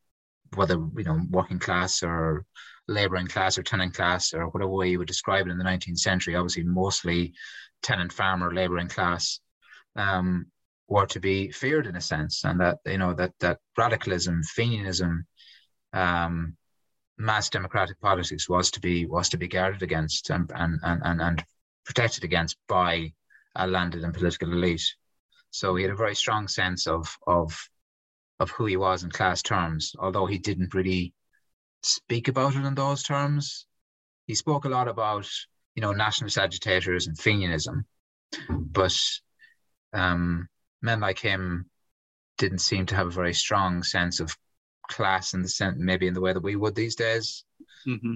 whether 0.55 0.75
you 0.75 1.03
know 1.03 1.21
working 1.29 1.59
class 1.59 2.03
or 2.03 2.45
labouring 2.87 3.27
class 3.27 3.57
or 3.57 3.63
tenant 3.63 3.93
class 3.93 4.33
or 4.33 4.47
whatever 4.49 4.71
way 4.71 4.89
you 4.89 4.99
would 4.99 5.07
describe 5.07 5.47
it 5.47 5.51
in 5.51 5.57
the 5.57 5.63
19th 5.63 5.97
century, 5.97 6.35
obviously 6.35 6.63
mostly 6.63 7.33
tenant 7.81 8.13
farmer 8.13 8.53
labouring 8.53 8.87
class, 8.87 9.39
um, 9.95 10.47
were 10.87 11.05
to 11.07 11.19
be 11.19 11.51
feared 11.51 11.87
in 11.87 11.95
a 11.95 12.01
sense, 12.01 12.43
and 12.43 12.59
that 12.59 12.79
you 12.85 12.97
know 12.97 13.13
that 13.13 13.33
that 13.39 13.59
radicalism, 13.77 14.41
Fenianism, 14.57 15.25
um, 15.93 16.55
mass 17.17 17.49
democratic 17.49 17.99
politics 18.01 18.49
was 18.49 18.71
to 18.71 18.79
be 18.79 19.05
was 19.05 19.29
to 19.29 19.37
be 19.37 19.47
guarded 19.47 19.81
against 19.81 20.29
and 20.29 20.51
and 20.53 20.79
and, 20.83 21.21
and 21.21 21.43
protected 21.85 22.23
against 22.23 22.57
by 22.67 23.13
a 23.55 23.67
landed 23.67 24.03
and 24.03 24.13
political 24.13 24.51
elite. 24.51 24.95
So 25.51 25.75
he 25.75 25.83
had 25.83 25.91
a 25.91 25.95
very 25.95 26.15
strong 26.15 26.47
sense 26.47 26.87
of 26.87 27.07
of 27.25 27.57
of 28.39 28.51
who 28.51 28.65
he 28.65 28.77
was 28.77 29.03
in 29.03 29.11
class 29.11 29.41
terms, 29.41 29.95
although 29.97 30.25
he 30.25 30.37
didn't 30.37 30.73
really 30.73 31.13
speak 31.81 32.27
about 32.27 32.55
it 32.55 32.65
in 32.65 32.75
those 32.75 33.03
terms. 33.03 33.65
He 34.27 34.35
spoke 34.35 34.65
a 34.65 34.69
lot 34.69 34.87
about 34.87 35.29
you 35.75 35.81
know 35.81 35.93
nationalist 35.93 36.37
agitators 36.37 37.07
and 37.07 37.17
Fenianism, 37.17 37.85
but 38.49 38.97
um, 39.93 40.47
men 40.81 40.99
like 40.99 41.19
him 41.19 41.69
didn't 42.37 42.59
seem 42.59 42.85
to 42.87 42.95
have 42.95 43.07
a 43.07 43.11
very 43.11 43.33
strong 43.33 43.83
sense 43.83 44.19
of 44.19 44.35
class 44.89 45.33
in 45.33 45.41
the 45.41 45.49
sense 45.49 45.77
maybe 45.79 46.07
in 46.07 46.13
the 46.13 46.21
way 46.21 46.33
that 46.33 46.43
we 46.43 46.55
would 46.55 46.75
these 46.75 46.95
days. 46.95 47.43
Mm-hmm. 47.87 48.15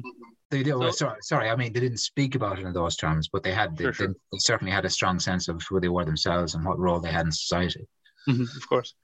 They 0.51 0.63
did. 0.63 0.73
So, 0.73 0.89
sorry, 0.91 1.17
sorry. 1.21 1.49
I 1.49 1.55
mean, 1.55 1.73
they 1.73 1.79
didn't 1.79 1.99
speak 1.99 2.35
about 2.35 2.59
it 2.59 2.65
in 2.65 2.73
those 2.73 2.95
terms, 2.95 3.29
but 3.31 3.43
they 3.43 3.51
had. 3.51 3.77
They, 3.77 3.91
sure. 3.91 4.07
they, 4.31 4.39
certainly 4.39 4.71
had 4.71 4.83
a 4.83 4.89
strong 4.89 5.19
sense 5.19 5.47
of 5.47 5.61
who 5.69 5.79
they 5.79 5.89
were 5.89 6.05
themselves 6.05 6.55
and 6.55 6.65
what 6.65 6.79
role 6.79 6.99
they 6.99 7.11
had 7.11 7.27
in 7.27 7.31
society. 7.31 7.87
Mm-hmm, 8.27 8.43
of 8.57 8.67
course. 8.67 8.95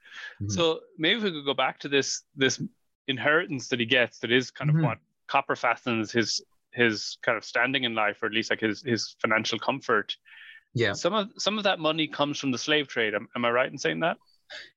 Mm-hmm. 0.42 0.50
So 0.50 0.80
maybe 0.98 1.18
if 1.18 1.22
we 1.22 1.30
could 1.30 1.44
go 1.44 1.54
back 1.54 1.78
to 1.80 1.88
this 1.88 2.22
this 2.34 2.60
inheritance 3.08 3.68
that 3.68 3.80
he 3.80 3.86
gets. 3.86 4.18
That 4.18 4.32
is 4.32 4.50
kind 4.50 4.70
of 4.70 4.76
mm-hmm. 4.76 4.86
what 4.86 4.98
copper 5.26 5.56
fastens 5.56 6.12
his 6.12 6.40
his 6.72 7.16
kind 7.22 7.38
of 7.38 7.44
standing 7.44 7.84
in 7.84 7.94
life, 7.94 8.22
or 8.22 8.26
at 8.26 8.32
least 8.32 8.50
like 8.50 8.60
his 8.60 8.82
his 8.82 9.16
financial 9.20 9.58
comfort. 9.58 10.16
Yeah. 10.74 10.92
Some 10.92 11.14
of 11.14 11.28
some 11.38 11.58
of 11.58 11.64
that 11.64 11.78
money 11.78 12.08
comes 12.08 12.38
from 12.38 12.50
the 12.50 12.58
slave 12.58 12.88
trade. 12.88 13.14
Am, 13.14 13.28
am 13.34 13.44
I 13.44 13.50
right 13.50 13.70
in 13.70 13.78
saying 13.78 14.00
that? 14.00 14.18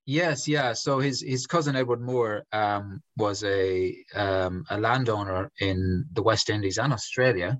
Yes, 0.05 0.47
yeah. 0.47 0.73
So 0.73 0.99
his 0.99 1.21
his 1.21 1.45
cousin 1.45 1.75
Edward 1.75 2.01
Moore 2.01 2.43
um, 2.51 3.01
was 3.17 3.43
a 3.43 3.95
um, 4.15 4.65
a 4.69 4.79
landowner 4.79 5.51
in 5.59 6.05
the 6.13 6.23
West 6.23 6.49
Indies 6.49 6.77
and 6.77 6.93
Australia, 6.93 7.57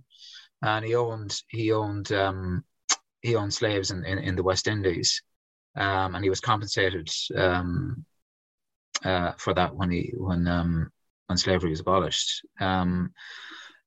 and 0.62 0.86
he 0.86 0.96
owned 0.96 1.36
he 1.50 1.72
owned 1.72 2.12
um, 2.12 2.64
he 3.22 3.36
owned 3.36 3.54
slaves 3.54 3.92
in, 3.92 4.06
in, 4.06 4.18
in 4.20 4.36
the 4.36 4.44
West 4.44 4.68
Indies, 4.68 5.22
um, 5.76 6.16
and 6.16 6.24
he 6.24 6.30
was 6.30 6.40
compensated 6.40 7.10
um, 7.36 8.06
uh, 9.04 9.34
for 9.34 9.54
that 9.54 9.76
when 9.76 9.92
he 9.92 10.14
when 10.16 10.48
um, 10.48 10.90
when 11.28 11.38
slavery 11.38 11.70
was 11.70 11.82
abolished 11.82 12.42
um, 12.60 13.12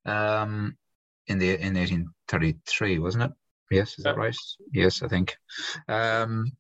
um, 0.07 0.76
in 1.26 1.38
the 1.38 1.50
in 1.50 1.74
1833, 1.74 2.98
wasn't 2.98 3.24
it? 3.24 3.33
Yes, 3.72 3.98
is 3.98 4.04
that 4.04 4.16
right? 4.18 4.37
Yes, 4.72 5.02
I 5.02 5.08
think. 5.08 5.37
Um, 5.88 6.52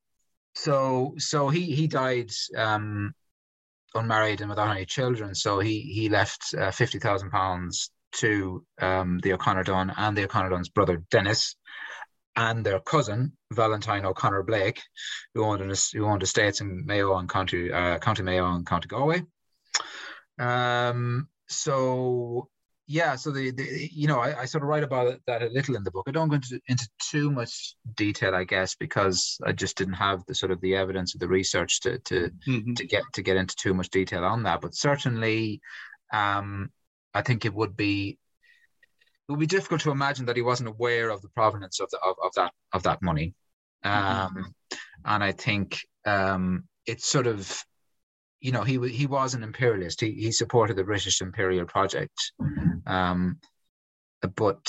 so 0.54 1.14
so 1.18 1.48
he 1.48 1.74
he 1.74 1.86
died 1.86 2.30
um, 2.56 3.14
unmarried 3.94 4.40
and 4.40 4.50
without 4.50 4.74
any 4.74 4.86
children. 4.86 5.34
So 5.34 5.60
he 5.60 5.80
he 5.80 6.08
left 6.08 6.54
uh, 6.58 6.70
fifty 6.70 6.98
thousand 6.98 7.30
pounds 7.30 7.90
to 8.12 8.64
um, 8.80 9.18
the 9.22 9.34
O'Connor 9.34 9.64
Don 9.64 9.92
and 9.96 10.16
the 10.16 10.24
O'Connor 10.24 10.50
Don's 10.50 10.68
brother 10.70 11.02
Dennis, 11.10 11.54
and 12.36 12.64
their 12.64 12.80
cousin 12.80 13.36
Valentine 13.52 14.06
O'Connor 14.06 14.42
Blake, 14.42 14.80
who 15.34 15.44
owned 15.44 15.62
an, 15.62 15.72
who 15.92 16.06
owned 16.06 16.22
estates 16.22 16.60
in 16.60 16.86
Mayo 16.86 17.16
and 17.16 17.28
County 17.28 17.70
uh, 17.70 17.98
County 17.98 18.22
Mayo 18.22 18.54
and 18.54 18.66
County 18.66 18.88
Galway. 18.88 19.22
Um, 20.38 21.28
so 21.48 22.48
yeah, 22.92 23.16
so 23.16 23.30
the, 23.30 23.50
the 23.52 23.88
you 23.90 24.06
know 24.06 24.20
I, 24.20 24.42
I, 24.42 24.44
sort 24.44 24.62
of 24.62 24.68
write 24.68 24.82
about 24.82 25.18
that 25.26 25.42
a 25.42 25.46
little 25.46 25.76
in 25.76 25.82
the 25.82 25.90
book. 25.90 26.04
I 26.06 26.10
don't 26.10 26.28
go 26.28 26.34
into, 26.34 26.60
into 26.68 26.86
too 27.10 27.30
much 27.30 27.74
detail, 27.96 28.34
I 28.34 28.44
guess, 28.44 28.74
because 28.74 29.38
I 29.46 29.52
just 29.52 29.78
didn't 29.78 29.94
have 29.94 30.22
the 30.26 30.34
sort 30.34 30.52
of 30.52 30.60
the 30.60 30.76
evidence 30.76 31.14
of 31.14 31.20
the 31.20 31.26
research 31.26 31.80
to 31.80 31.98
to 32.00 32.30
mm-hmm. 32.46 32.74
to 32.74 32.86
get 32.86 33.02
to 33.14 33.22
get 33.22 33.38
into 33.38 33.56
too 33.56 33.72
much 33.72 33.88
detail 33.88 34.24
on 34.24 34.42
that. 34.42 34.60
But 34.60 34.74
certainly, 34.74 35.62
um, 36.12 36.70
I 37.14 37.22
think 37.22 37.46
it 37.46 37.54
would 37.54 37.78
be 37.78 38.18
it 39.26 39.32
would 39.32 39.40
be 39.40 39.46
difficult 39.46 39.80
to 39.82 39.90
imagine 39.90 40.26
that 40.26 40.36
he 40.36 40.42
wasn't 40.42 40.68
aware 40.68 41.08
of 41.08 41.22
the 41.22 41.30
provenance 41.30 41.80
of 41.80 41.88
the 41.88 41.98
of, 42.06 42.16
of 42.22 42.32
that 42.34 42.52
of 42.74 42.82
that 42.82 43.00
money. 43.00 43.34
Mm-hmm. 43.86 44.36
Um, 44.36 44.54
and 45.06 45.24
I 45.24 45.32
think 45.32 45.80
um, 46.04 46.64
it's 46.84 47.08
sort 47.08 47.26
of 47.26 47.64
you 48.42 48.50
know, 48.50 48.64
he 48.64 48.76
he 48.88 49.06
was 49.06 49.34
an 49.34 49.44
imperialist. 49.44 50.00
He 50.00 50.12
he 50.12 50.32
supported 50.32 50.76
the 50.76 50.84
British 50.84 51.20
imperial 51.22 51.64
project, 51.64 52.32
um, 52.86 53.38
but 54.34 54.68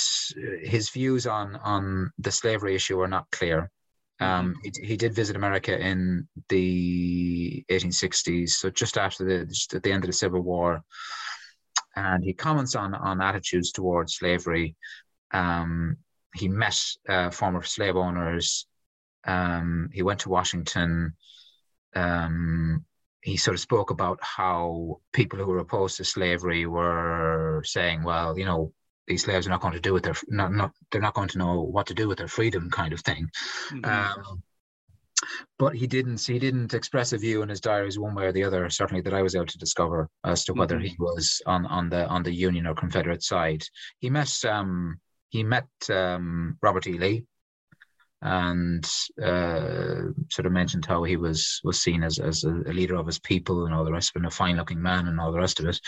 his 0.61 0.91
views 0.91 1.25
on 1.25 1.55
on 1.57 2.11
the 2.19 2.31
slavery 2.31 2.75
issue 2.75 3.01
are 3.01 3.07
not 3.07 3.29
clear. 3.31 3.71
Um, 4.19 4.55
he, 4.63 4.71
he 4.85 4.95
did 4.95 5.15
visit 5.15 5.35
America 5.35 5.77
in 5.77 6.27
the 6.49 7.65
1860s, 7.71 8.49
so 8.51 8.69
just 8.69 8.97
after 8.97 9.25
the 9.25 9.45
just 9.47 9.73
at 9.73 9.81
the 9.81 9.91
end 9.91 10.03
of 10.03 10.07
the 10.07 10.13
Civil 10.13 10.41
War, 10.41 10.83
and 11.95 12.23
he 12.23 12.31
comments 12.31 12.75
on 12.75 12.93
on 12.93 13.21
attitudes 13.21 13.71
towards 13.71 14.13
slavery. 14.13 14.75
Um, 15.31 15.97
he 16.35 16.47
met 16.47 16.79
uh, 17.09 17.31
former 17.31 17.63
slave 17.63 17.95
owners. 17.95 18.67
Um, 19.25 19.89
he 19.91 20.03
went 20.03 20.19
to 20.21 20.29
Washington. 20.29 21.15
Um, 21.95 22.85
he 23.23 23.37
sort 23.37 23.55
of 23.55 23.61
spoke 23.61 23.89
about 23.89 24.19
how 24.21 24.99
people 25.13 25.39
who 25.39 25.45
were 25.45 25.59
opposed 25.59 25.97
to 25.97 26.03
slavery 26.03 26.65
were 26.65 27.61
saying, 27.65 28.03
well, 28.03 28.37
you 28.37 28.45
know, 28.45 28.73
these 29.07 29.23
slaves 29.23 29.47
are 29.47 29.49
not 29.49 29.61
going 29.61 29.73
to 29.73 29.79
do 29.79 29.93
with 29.93 30.03
their 30.03 30.15
not, 30.27 30.53
not 30.53 30.71
they're 30.91 31.01
not 31.01 31.13
going 31.13 31.29
to 31.29 31.37
know 31.37 31.61
what 31.61 31.87
to 31.87 31.93
do 31.93 32.07
with 32.07 32.17
their 32.17 32.27
freedom 32.27 32.69
kind 32.69 32.93
of 32.93 33.01
thing. 33.01 33.29
Mm-hmm. 33.71 33.85
Um, 33.85 34.43
but 35.57 35.75
he 35.75 35.87
didn't 35.87 36.21
he 36.21 36.37
didn't 36.39 36.73
express 36.73 37.13
a 37.13 37.17
view 37.17 37.41
in 37.41 37.49
his 37.49 37.61
diaries 37.61 37.97
one 37.97 38.13
way 38.15 38.25
or 38.25 38.33
the 38.33 38.43
other 38.43 38.69
certainly 38.69 39.01
that 39.01 39.13
i 39.13 39.21
was 39.21 39.35
able 39.35 39.45
to 39.45 39.57
discover 39.57 40.09
as 40.25 40.43
to 40.43 40.53
whether 40.53 40.75
mm-hmm. 40.75 40.87
he 40.87 40.95
was 40.99 41.41
on 41.45 41.65
on 41.67 41.89
the 41.89 42.05
on 42.07 42.23
the 42.23 42.33
union 42.33 42.67
or 42.67 42.75
confederate 42.75 43.23
side 43.23 43.63
he 43.99 44.09
met 44.09 44.33
um 44.43 44.99
he 45.29 45.41
met 45.41 45.67
um 45.89 46.57
robert 46.61 46.85
e 46.87 46.97
lee 46.97 47.25
and 48.23 48.85
uh, 49.21 50.11
sort 50.29 50.45
of 50.45 50.53
mentioned 50.53 50.85
how 50.85 51.03
he 51.03 51.17
was 51.17 51.59
was 51.63 51.81
seen 51.81 52.03
as, 52.03 52.19
as 52.19 52.43
a 52.45 52.71
leader 52.71 52.95
of 52.95 53.05
his 53.05 53.19
people 53.19 53.65
and 53.65 53.73
all 53.73 53.83
the 53.83 53.91
rest 53.91 54.15
of 54.15 54.23
it, 54.23 54.25
a 54.25 54.31
fine 54.31 54.55
looking 54.55 54.81
man 54.81 55.07
and 55.07 55.19
all 55.19 55.31
the 55.31 55.39
rest 55.39 55.59
of 55.59 55.67
it. 55.67 55.79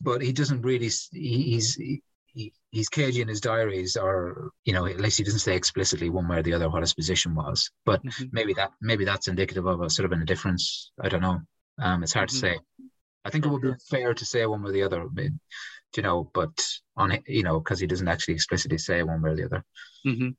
But 0.00 0.22
he 0.22 0.32
doesn't 0.32 0.62
really, 0.62 0.90
he's, 1.12 1.74
he, 1.74 2.52
he's 2.70 2.88
cagey 2.88 3.20
in 3.20 3.28
his 3.28 3.42
diaries, 3.42 3.96
or 3.96 4.50
you 4.64 4.72
know, 4.72 4.86
at 4.86 4.98
least 5.00 5.18
he 5.18 5.24
doesn't 5.24 5.40
say 5.40 5.54
explicitly 5.54 6.08
one 6.08 6.26
way 6.26 6.38
or 6.38 6.42
the 6.42 6.54
other 6.54 6.70
what 6.70 6.82
his 6.82 6.94
position 6.94 7.34
was. 7.34 7.70
But 7.84 8.02
mm-hmm. 8.02 8.24
maybe 8.32 8.54
that 8.54 8.72
maybe 8.80 9.04
that's 9.04 9.28
indicative 9.28 9.66
of 9.66 9.82
a 9.82 9.90
sort 9.90 10.06
of 10.06 10.12
an 10.12 10.24
difference. 10.24 10.90
I 11.00 11.10
don't 11.10 11.20
know. 11.20 11.40
Um, 11.80 12.02
it's 12.02 12.14
hard 12.14 12.30
mm-hmm. 12.30 12.46
to 12.46 12.54
say. 12.54 12.58
I 13.24 13.30
think 13.30 13.44
it 13.44 13.50
would 13.50 13.62
be 13.62 13.74
fair 13.90 14.14
to 14.14 14.24
say 14.24 14.44
one 14.46 14.62
way 14.62 14.70
or 14.70 14.72
the 14.72 14.82
other, 14.82 15.06
you 15.96 16.02
know, 16.02 16.30
but 16.34 16.66
on 16.96 17.12
it, 17.12 17.22
you 17.26 17.42
know, 17.42 17.60
because 17.60 17.78
he 17.78 17.86
doesn't 17.86 18.08
actually 18.08 18.34
explicitly 18.34 18.78
say 18.78 19.02
one 19.02 19.22
way 19.22 19.30
or 19.30 19.36
the 19.36 19.44
other. 19.44 19.64
Mm-hmm. 20.06 20.30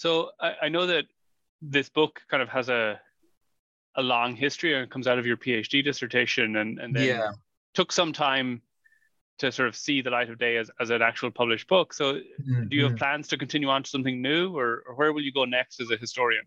So 0.00 0.30
I, 0.40 0.54
I 0.62 0.68
know 0.70 0.86
that 0.86 1.04
this 1.60 1.90
book 1.90 2.22
kind 2.30 2.42
of 2.42 2.48
has 2.48 2.70
a 2.70 2.98
a 3.96 4.02
long 4.02 4.34
history 4.34 4.74
and 4.74 4.90
comes 4.90 5.06
out 5.06 5.18
of 5.18 5.26
your 5.26 5.36
PhD 5.36 5.84
dissertation 5.84 6.56
and, 6.56 6.78
and 6.78 6.96
then 6.96 7.06
yeah. 7.06 7.32
took 7.74 7.92
some 7.92 8.14
time 8.14 8.62
to 9.40 9.52
sort 9.52 9.68
of 9.68 9.76
see 9.76 10.00
the 10.00 10.08
light 10.08 10.30
of 10.30 10.38
day 10.38 10.56
as, 10.56 10.70
as 10.80 10.88
an 10.88 11.02
actual 11.02 11.30
published 11.30 11.68
book. 11.68 11.92
So 11.92 12.14
mm-hmm. 12.14 12.68
do 12.68 12.76
you 12.76 12.84
have 12.84 12.92
mm-hmm. 12.92 12.98
plans 12.98 13.28
to 13.28 13.36
continue 13.36 13.68
on 13.68 13.82
to 13.82 13.90
something 13.90 14.22
new 14.22 14.56
or, 14.56 14.84
or, 14.86 14.94
where 14.94 15.12
will 15.12 15.20
you 15.20 15.32
go 15.32 15.44
next 15.44 15.80
as 15.80 15.90
a 15.90 15.98
historian? 15.98 16.44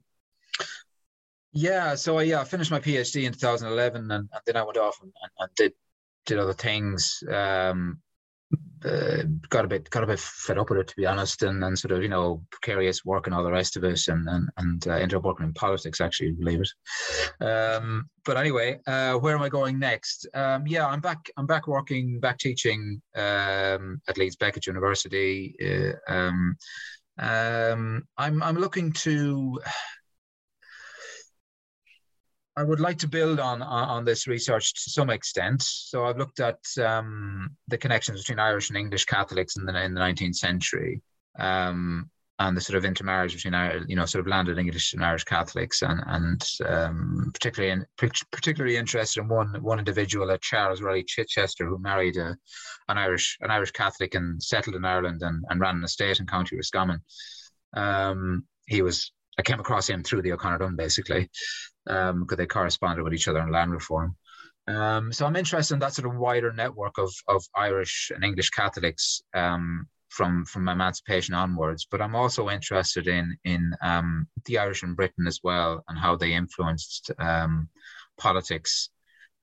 Yeah, 1.51 1.93
so 1.93 2.17
I, 2.17 2.23
yeah, 2.23 2.41
I 2.41 2.45
finished 2.45 2.71
my 2.71 2.79
PhD 2.79 3.25
in 3.25 3.33
2011 3.33 4.09
and, 4.09 4.11
and 4.11 4.27
then 4.47 4.55
I 4.55 4.63
went 4.63 4.77
off 4.77 4.99
and, 5.03 5.11
and, 5.37 5.49
did 5.55 5.73
did 6.25 6.39
other 6.39 6.53
things. 6.53 7.21
Um, 7.29 8.01
uh, 8.85 9.23
got 9.49 9.65
a 9.65 9.67
bit 9.67 9.89
got 9.89 10.03
a 10.03 10.07
bit 10.07 10.19
fed 10.19 10.57
up 10.57 10.69
with 10.69 10.79
it 10.79 10.87
to 10.87 10.95
be 10.97 11.05
honest, 11.05 11.43
and, 11.43 11.63
and 11.63 11.77
sort 11.77 11.91
of 11.91 12.01
you 12.01 12.09
know 12.09 12.43
precarious 12.51 13.05
work 13.05 13.27
and 13.27 13.35
all 13.35 13.43
the 13.43 13.51
rest 13.51 13.77
of 13.77 13.83
it, 13.83 14.07
and 14.07 14.27
and 14.27 14.49
and 14.57 14.87
uh, 14.87 14.93
ended 14.93 15.15
up 15.15 15.23
working 15.23 15.45
in 15.45 15.53
politics 15.53 16.01
actually, 16.01 16.31
believe 16.31 16.61
it. 16.61 17.45
Um, 17.45 18.09
but 18.25 18.37
anyway, 18.37 18.79
uh, 18.87 19.13
where 19.15 19.35
am 19.35 19.41
I 19.41 19.49
going 19.49 19.79
next? 19.79 20.27
Um, 20.33 20.67
yeah, 20.67 20.85
I'm 20.85 21.01
back. 21.01 21.29
I'm 21.37 21.45
back 21.45 21.67
working, 21.67 22.19
back 22.19 22.39
teaching 22.39 23.01
um, 23.15 24.01
at 24.07 24.17
Leeds 24.17 24.35
Beckett 24.35 24.67
University. 24.67 25.55
Uh, 25.63 26.11
um, 26.13 26.57
um, 27.19 28.03
I'm 28.17 28.43
I'm 28.43 28.57
looking 28.57 28.91
to 28.93 29.59
I 32.55 32.63
would 32.63 32.79
like 32.79 32.99
to 32.99 33.07
build 33.07 33.39
on, 33.39 33.61
on, 33.63 34.05
this 34.05 34.27
research 34.27 34.73
to 34.83 34.91
some 34.91 35.09
extent. 35.09 35.63
So 35.63 36.05
I've 36.05 36.17
looked 36.17 36.39
at 36.39 36.59
um, 36.83 37.49
the 37.67 37.79
connections 37.79 38.21
between 38.21 38.39
Irish 38.39 38.69
and 38.69 38.77
English 38.77 39.05
Catholics 39.05 39.57
in 39.57 39.65
the 39.65 39.83
in 39.83 39.95
the 39.95 40.01
19th 40.01 40.35
century, 40.35 41.01
um, 41.39 42.11
and 42.37 42.55
the 42.55 42.61
sort 42.61 42.77
of 42.77 42.85
intermarriage 42.85 43.33
between 43.33 43.85
you 43.87 43.95
know 43.95 44.05
sort 44.05 44.19
of 44.19 44.27
landed 44.27 44.59
English 44.59 44.93
and 44.93 45.03
Irish 45.03 45.23
Catholics, 45.23 45.81
and 45.81 45.99
and 46.05 46.47
um, 46.67 47.31
particularly 47.33 47.71
in, 47.71 47.85
particularly 48.31 48.77
interested 48.77 49.21
in 49.21 49.29
one 49.29 49.55
one 49.63 49.79
individual, 49.79 50.29
uh, 50.29 50.37
Charles 50.39 50.81
Raleigh 50.81 51.05
Chichester, 51.05 51.65
who 51.65 51.79
married 51.79 52.17
a, 52.17 52.37
an 52.87 52.99
Irish 52.99 53.37
an 53.41 53.49
Irish 53.49 53.71
Catholic 53.71 54.13
and 54.13 54.41
settled 54.41 54.75
in 54.75 54.85
Ireland 54.85 55.23
and, 55.23 55.43
and 55.49 55.59
ran 55.59 55.77
an 55.77 55.83
estate 55.83 56.19
in 56.19 56.27
County 56.27 56.55
Roscommon. 56.55 57.01
Um, 57.75 58.45
he 58.67 58.83
was 58.83 59.11
I 59.39 59.41
came 59.41 59.59
across 59.59 59.89
him 59.89 60.03
through 60.03 60.21
the 60.21 60.33
O'Connor 60.33 60.59
Don 60.59 60.75
basically, 60.75 61.29
because 61.85 62.09
um, 62.11 62.27
they 62.37 62.45
corresponded 62.45 63.03
with 63.03 63.13
each 63.13 63.27
other 63.27 63.41
on 63.41 63.51
land 63.51 63.71
reform. 63.71 64.15
Um, 64.67 65.11
so 65.11 65.25
I'm 65.25 65.35
interested 65.35 65.73
in 65.73 65.79
that 65.81 65.93
sort 65.93 66.07
of 66.07 66.17
wider 66.17 66.53
network 66.53 66.97
of 66.97 67.11
of 67.27 67.43
Irish 67.55 68.11
and 68.13 68.23
English 68.23 68.49
Catholics 68.51 69.21
um, 69.33 69.87
from 70.09 70.45
from 70.45 70.69
emancipation 70.69 71.33
onwards. 71.33 71.85
But 71.89 72.01
I'm 72.01 72.15
also 72.15 72.49
interested 72.49 73.07
in 73.07 73.37
in 73.43 73.73
um, 73.81 74.27
the 74.45 74.59
Irish 74.59 74.83
in 74.83 74.93
Britain 74.93 75.27
as 75.27 75.39
well 75.43 75.83
and 75.87 75.97
how 75.97 76.15
they 76.15 76.33
influenced 76.33 77.11
um, 77.19 77.67
politics 78.17 78.89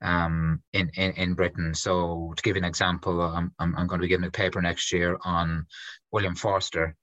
um, 0.00 0.62
in, 0.72 0.90
in 0.94 1.12
in 1.12 1.34
Britain. 1.34 1.74
So 1.74 2.32
to 2.36 2.42
give 2.42 2.56
you 2.56 2.62
an 2.62 2.68
example, 2.68 3.20
I'm 3.20 3.52
I'm, 3.58 3.76
I'm 3.76 3.86
going 3.86 4.00
to 4.00 4.04
be 4.04 4.08
giving 4.08 4.26
a 4.26 4.30
paper 4.30 4.62
next 4.62 4.90
year 4.90 5.18
on 5.22 5.66
William 6.12 6.34
Forster, 6.34 6.96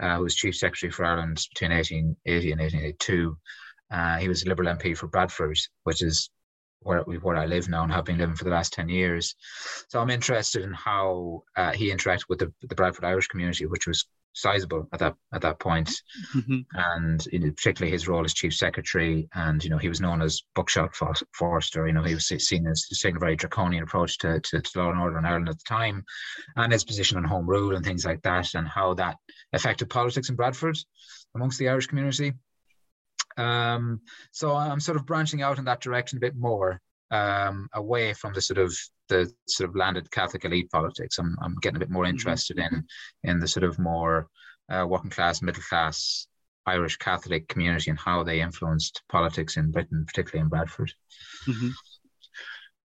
uh, 0.00 0.16
who 0.16 0.22
was 0.22 0.34
Chief 0.34 0.56
Secretary 0.56 0.90
for 0.90 1.04
Ireland 1.04 1.44
between 1.52 1.72
1880 1.72 2.52
and 2.52 2.60
1882. 2.62 3.36
Uh, 3.90 4.18
he 4.18 4.28
was 4.28 4.42
a 4.42 4.48
Liberal 4.48 4.74
MP 4.74 4.96
for 4.96 5.06
Bradford, 5.06 5.58
which 5.84 6.02
is 6.02 6.30
where 6.80 7.00
where 7.02 7.36
I 7.36 7.46
live 7.46 7.68
now 7.68 7.82
and 7.82 7.92
have 7.92 8.04
been 8.04 8.18
living 8.18 8.36
for 8.36 8.44
the 8.44 8.50
last 8.50 8.72
10 8.72 8.88
years. 8.88 9.34
So 9.88 10.00
I'm 10.00 10.10
interested 10.10 10.62
in 10.62 10.72
how 10.72 11.42
uh, 11.56 11.72
he 11.72 11.90
interacted 11.90 12.28
with 12.28 12.38
the, 12.38 12.52
the 12.62 12.74
Bradford 12.74 13.04
Irish 13.04 13.28
community, 13.28 13.66
which 13.66 13.86
was 13.86 14.06
sizable 14.34 14.88
at 14.92 15.00
that 15.00 15.14
at 15.32 15.42
that 15.42 15.58
point. 15.58 15.90
Mm-hmm. 16.34 16.58
and 16.74 17.26
you 17.32 17.38
know, 17.40 17.50
particularly 17.50 17.90
his 17.90 18.06
role 18.06 18.24
as 18.24 18.34
chief 18.34 18.54
secretary 18.54 19.28
and 19.34 19.62
you 19.64 19.70
know 19.70 19.78
he 19.78 19.88
was 19.88 20.00
known 20.00 20.22
as 20.22 20.42
buckshot 20.54 20.94
Forster 21.34 21.86
you 21.86 21.92
know 21.92 22.02
he 22.02 22.14
was 22.14 22.26
seen 22.26 22.66
as 22.66 22.86
taking 22.88 23.16
a 23.16 23.20
very 23.20 23.36
draconian 23.36 23.82
approach 23.82 24.18
to, 24.18 24.40
to, 24.40 24.60
to, 24.60 24.78
law 24.78 24.90
and 24.90 25.00
order 25.00 25.18
in 25.18 25.24
ireland 25.24 25.48
at 25.48 25.58
the 25.58 25.64
time 25.66 26.04
and 26.56 26.72
his 26.72 26.84
position 26.84 27.16
on 27.16 27.24
home 27.24 27.48
rule 27.48 27.74
and 27.74 27.84
things 27.84 28.04
like 28.04 28.22
that 28.22 28.54
and 28.54 28.68
how 28.68 28.94
that 28.94 29.16
affected 29.52 29.90
politics 29.90 30.28
in 30.28 30.36
bradford 30.36 30.76
amongst 31.34 31.58
the 31.58 31.68
irish 31.68 31.86
community 31.86 32.32
um, 33.38 34.00
so 34.32 34.54
I'm 34.54 34.80
sort 34.80 34.96
of 34.96 35.06
branching 35.06 35.42
out 35.42 35.58
in 35.58 35.64
that 35.64 35.80
direction 35.80 36.18
a 36.18 36.20
bit 36.20 36.36
more, 36.36 36.80
um, 37.10 37.68
away 37.72 38.12
from 38.12 38.34
the 38.34 38.42
sort 38.42 38.58
of 38.58 38.74
the 39.08 39.32
sort 39.46 39.70
of 39.70 39.76
landed 39.76 40.10
Catholic 40.10 40.44
elite 40.44 40.70
politics. 40.70 41.18
I'm, 41.18 41.36
I'm 41.40 41.54
getting 41.56 41.76
a 41.76 41.80
bit 41.80 41.90
more 41.90 42.04
mm-hmm. 42.04 42.10
interested 42.10 42.58
in 42.58 42.84
in 43.22 43.40
the 43.40 43.48
sort 43.48 43.64
of 43.64 43.78
more 43.78 44.28
uh, 44.68 44.84
working 44.86 45.10
class, 45.10 45.40
middle 45.40 45.62
class 45.62 46.26
Irish 46.66 46.96
Catholic 46.98 47.48
community 47.48 47.90
and 47.90 47.98
how 47.98 48.22
they 48.22 48.40
influenced 48.40 49.02
politics 49.08 49.56
in 49.56 49.70
Britain, 49.70 50.04
particularly 50.06 50.42
in 50.42 50.48
Bradford. 50.48 50.92
Mm-hmm. 51.46 51.70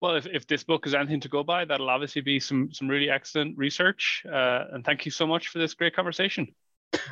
Well, 0.01 0.15
if, 0.15 0.27
if 0.27 0.47
this 0.47 0.63
book 0.63 0.87
is 0.87 0.93
anything 0.93 1.19
to 1.21 1.29
go 1.29 1.43
by, 1.43 1.65
that'll 1.65 1.89
obviously 1.89 2.21
be 2.21 2.39
some 2.39 2.71
some 2.73 2.87
really 2.87 3.09
excellent 3.09 3.57
research. 3.57 4.23
Uh, 4.25 4.65
and 4.71 4.85
thank 4.85 5.05
you 5.05 5.11
so 5.11 5.25
much 5.25 5.47
for 5.47 5.59
this 5.59 5.73
great 5.73 5.95
conversation. 5.95 6.47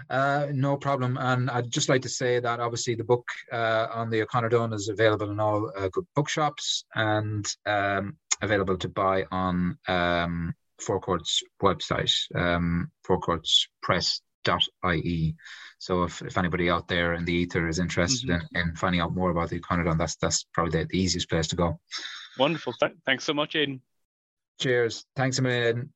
Uh, 0.10 0.48
no 0.52 0.78
problem. 0.78 1.18
And 1.20 1.50
I'd 1.50 1.72
just 1.72 1.90
like 1.90 2.04
to 2.04 2.10
say 2.10 2.40
that 2.40 2.60
obviously 2.60 2.94
the 2.96 3.04
book 3.04 3.28
uh, 3.52 3.88
on 3.92 4.10
the 4.10 4.22
O'Connor 4.22 4.50
Don 4.50 4.74
is 4.74 4.90
available 4.90 5.32
in 5.32 5.40
all 5.40 5.72
uh, 5.78 5.90
good 5.92 6.06
bookshops 6.16 6.86
and 6.96 7.48
um, 7.66 8.18
available 8.42 8.78
to 8.78 8.90
buy 8.90 9.26
on 9.32 9.78
um, 9.88 10.54
Four 10.80 11.00
Courts 11.00 11.42
website, 11.62 12.14
um, 12.36 12.92
fourcourtspress.ie. 13.08 15.36
So 15.78 16.04
if, 16.04 16.22
if 16.22 16.38
anybody 16.38 16.70
out 16.70 16.88
there 16.88 17.14
in 17.14 17.26
the 17.26 17.34
ether 17.34 17.68
is 17.68 17.80
interested 17.80 18.30
mm-hmm. 18.30 18.58
in, 18.58 18.70
in 18.70 18.76
finding 18.76 19.02
out 19.02 19.16
more 19.16 19.32
about 19.32 19.50
the 19.50 19.58
O'Connor 19.58 19.86
Don, 19.86 19.98
that's 19.98 20.16
that's 20.18 20.46
probably 20.54 20.80
the, 20.80 20.86
the 20.90 21.00
easiest 21.00 21.30
place 21.30 21.48
to 21.48 21.56
go. 21.56 21.80
Wonderful. 22.38 22.74
Th- 22.74 22.92
thanks 23.06 23.24
so 23.24 23.34
much, 23.34 23.56
Aidan. 23.56 23.82
Cheers. 24.60 25.06
Thanks 25.16 25.40
a 25.40 25.42
million. 25.42 25.94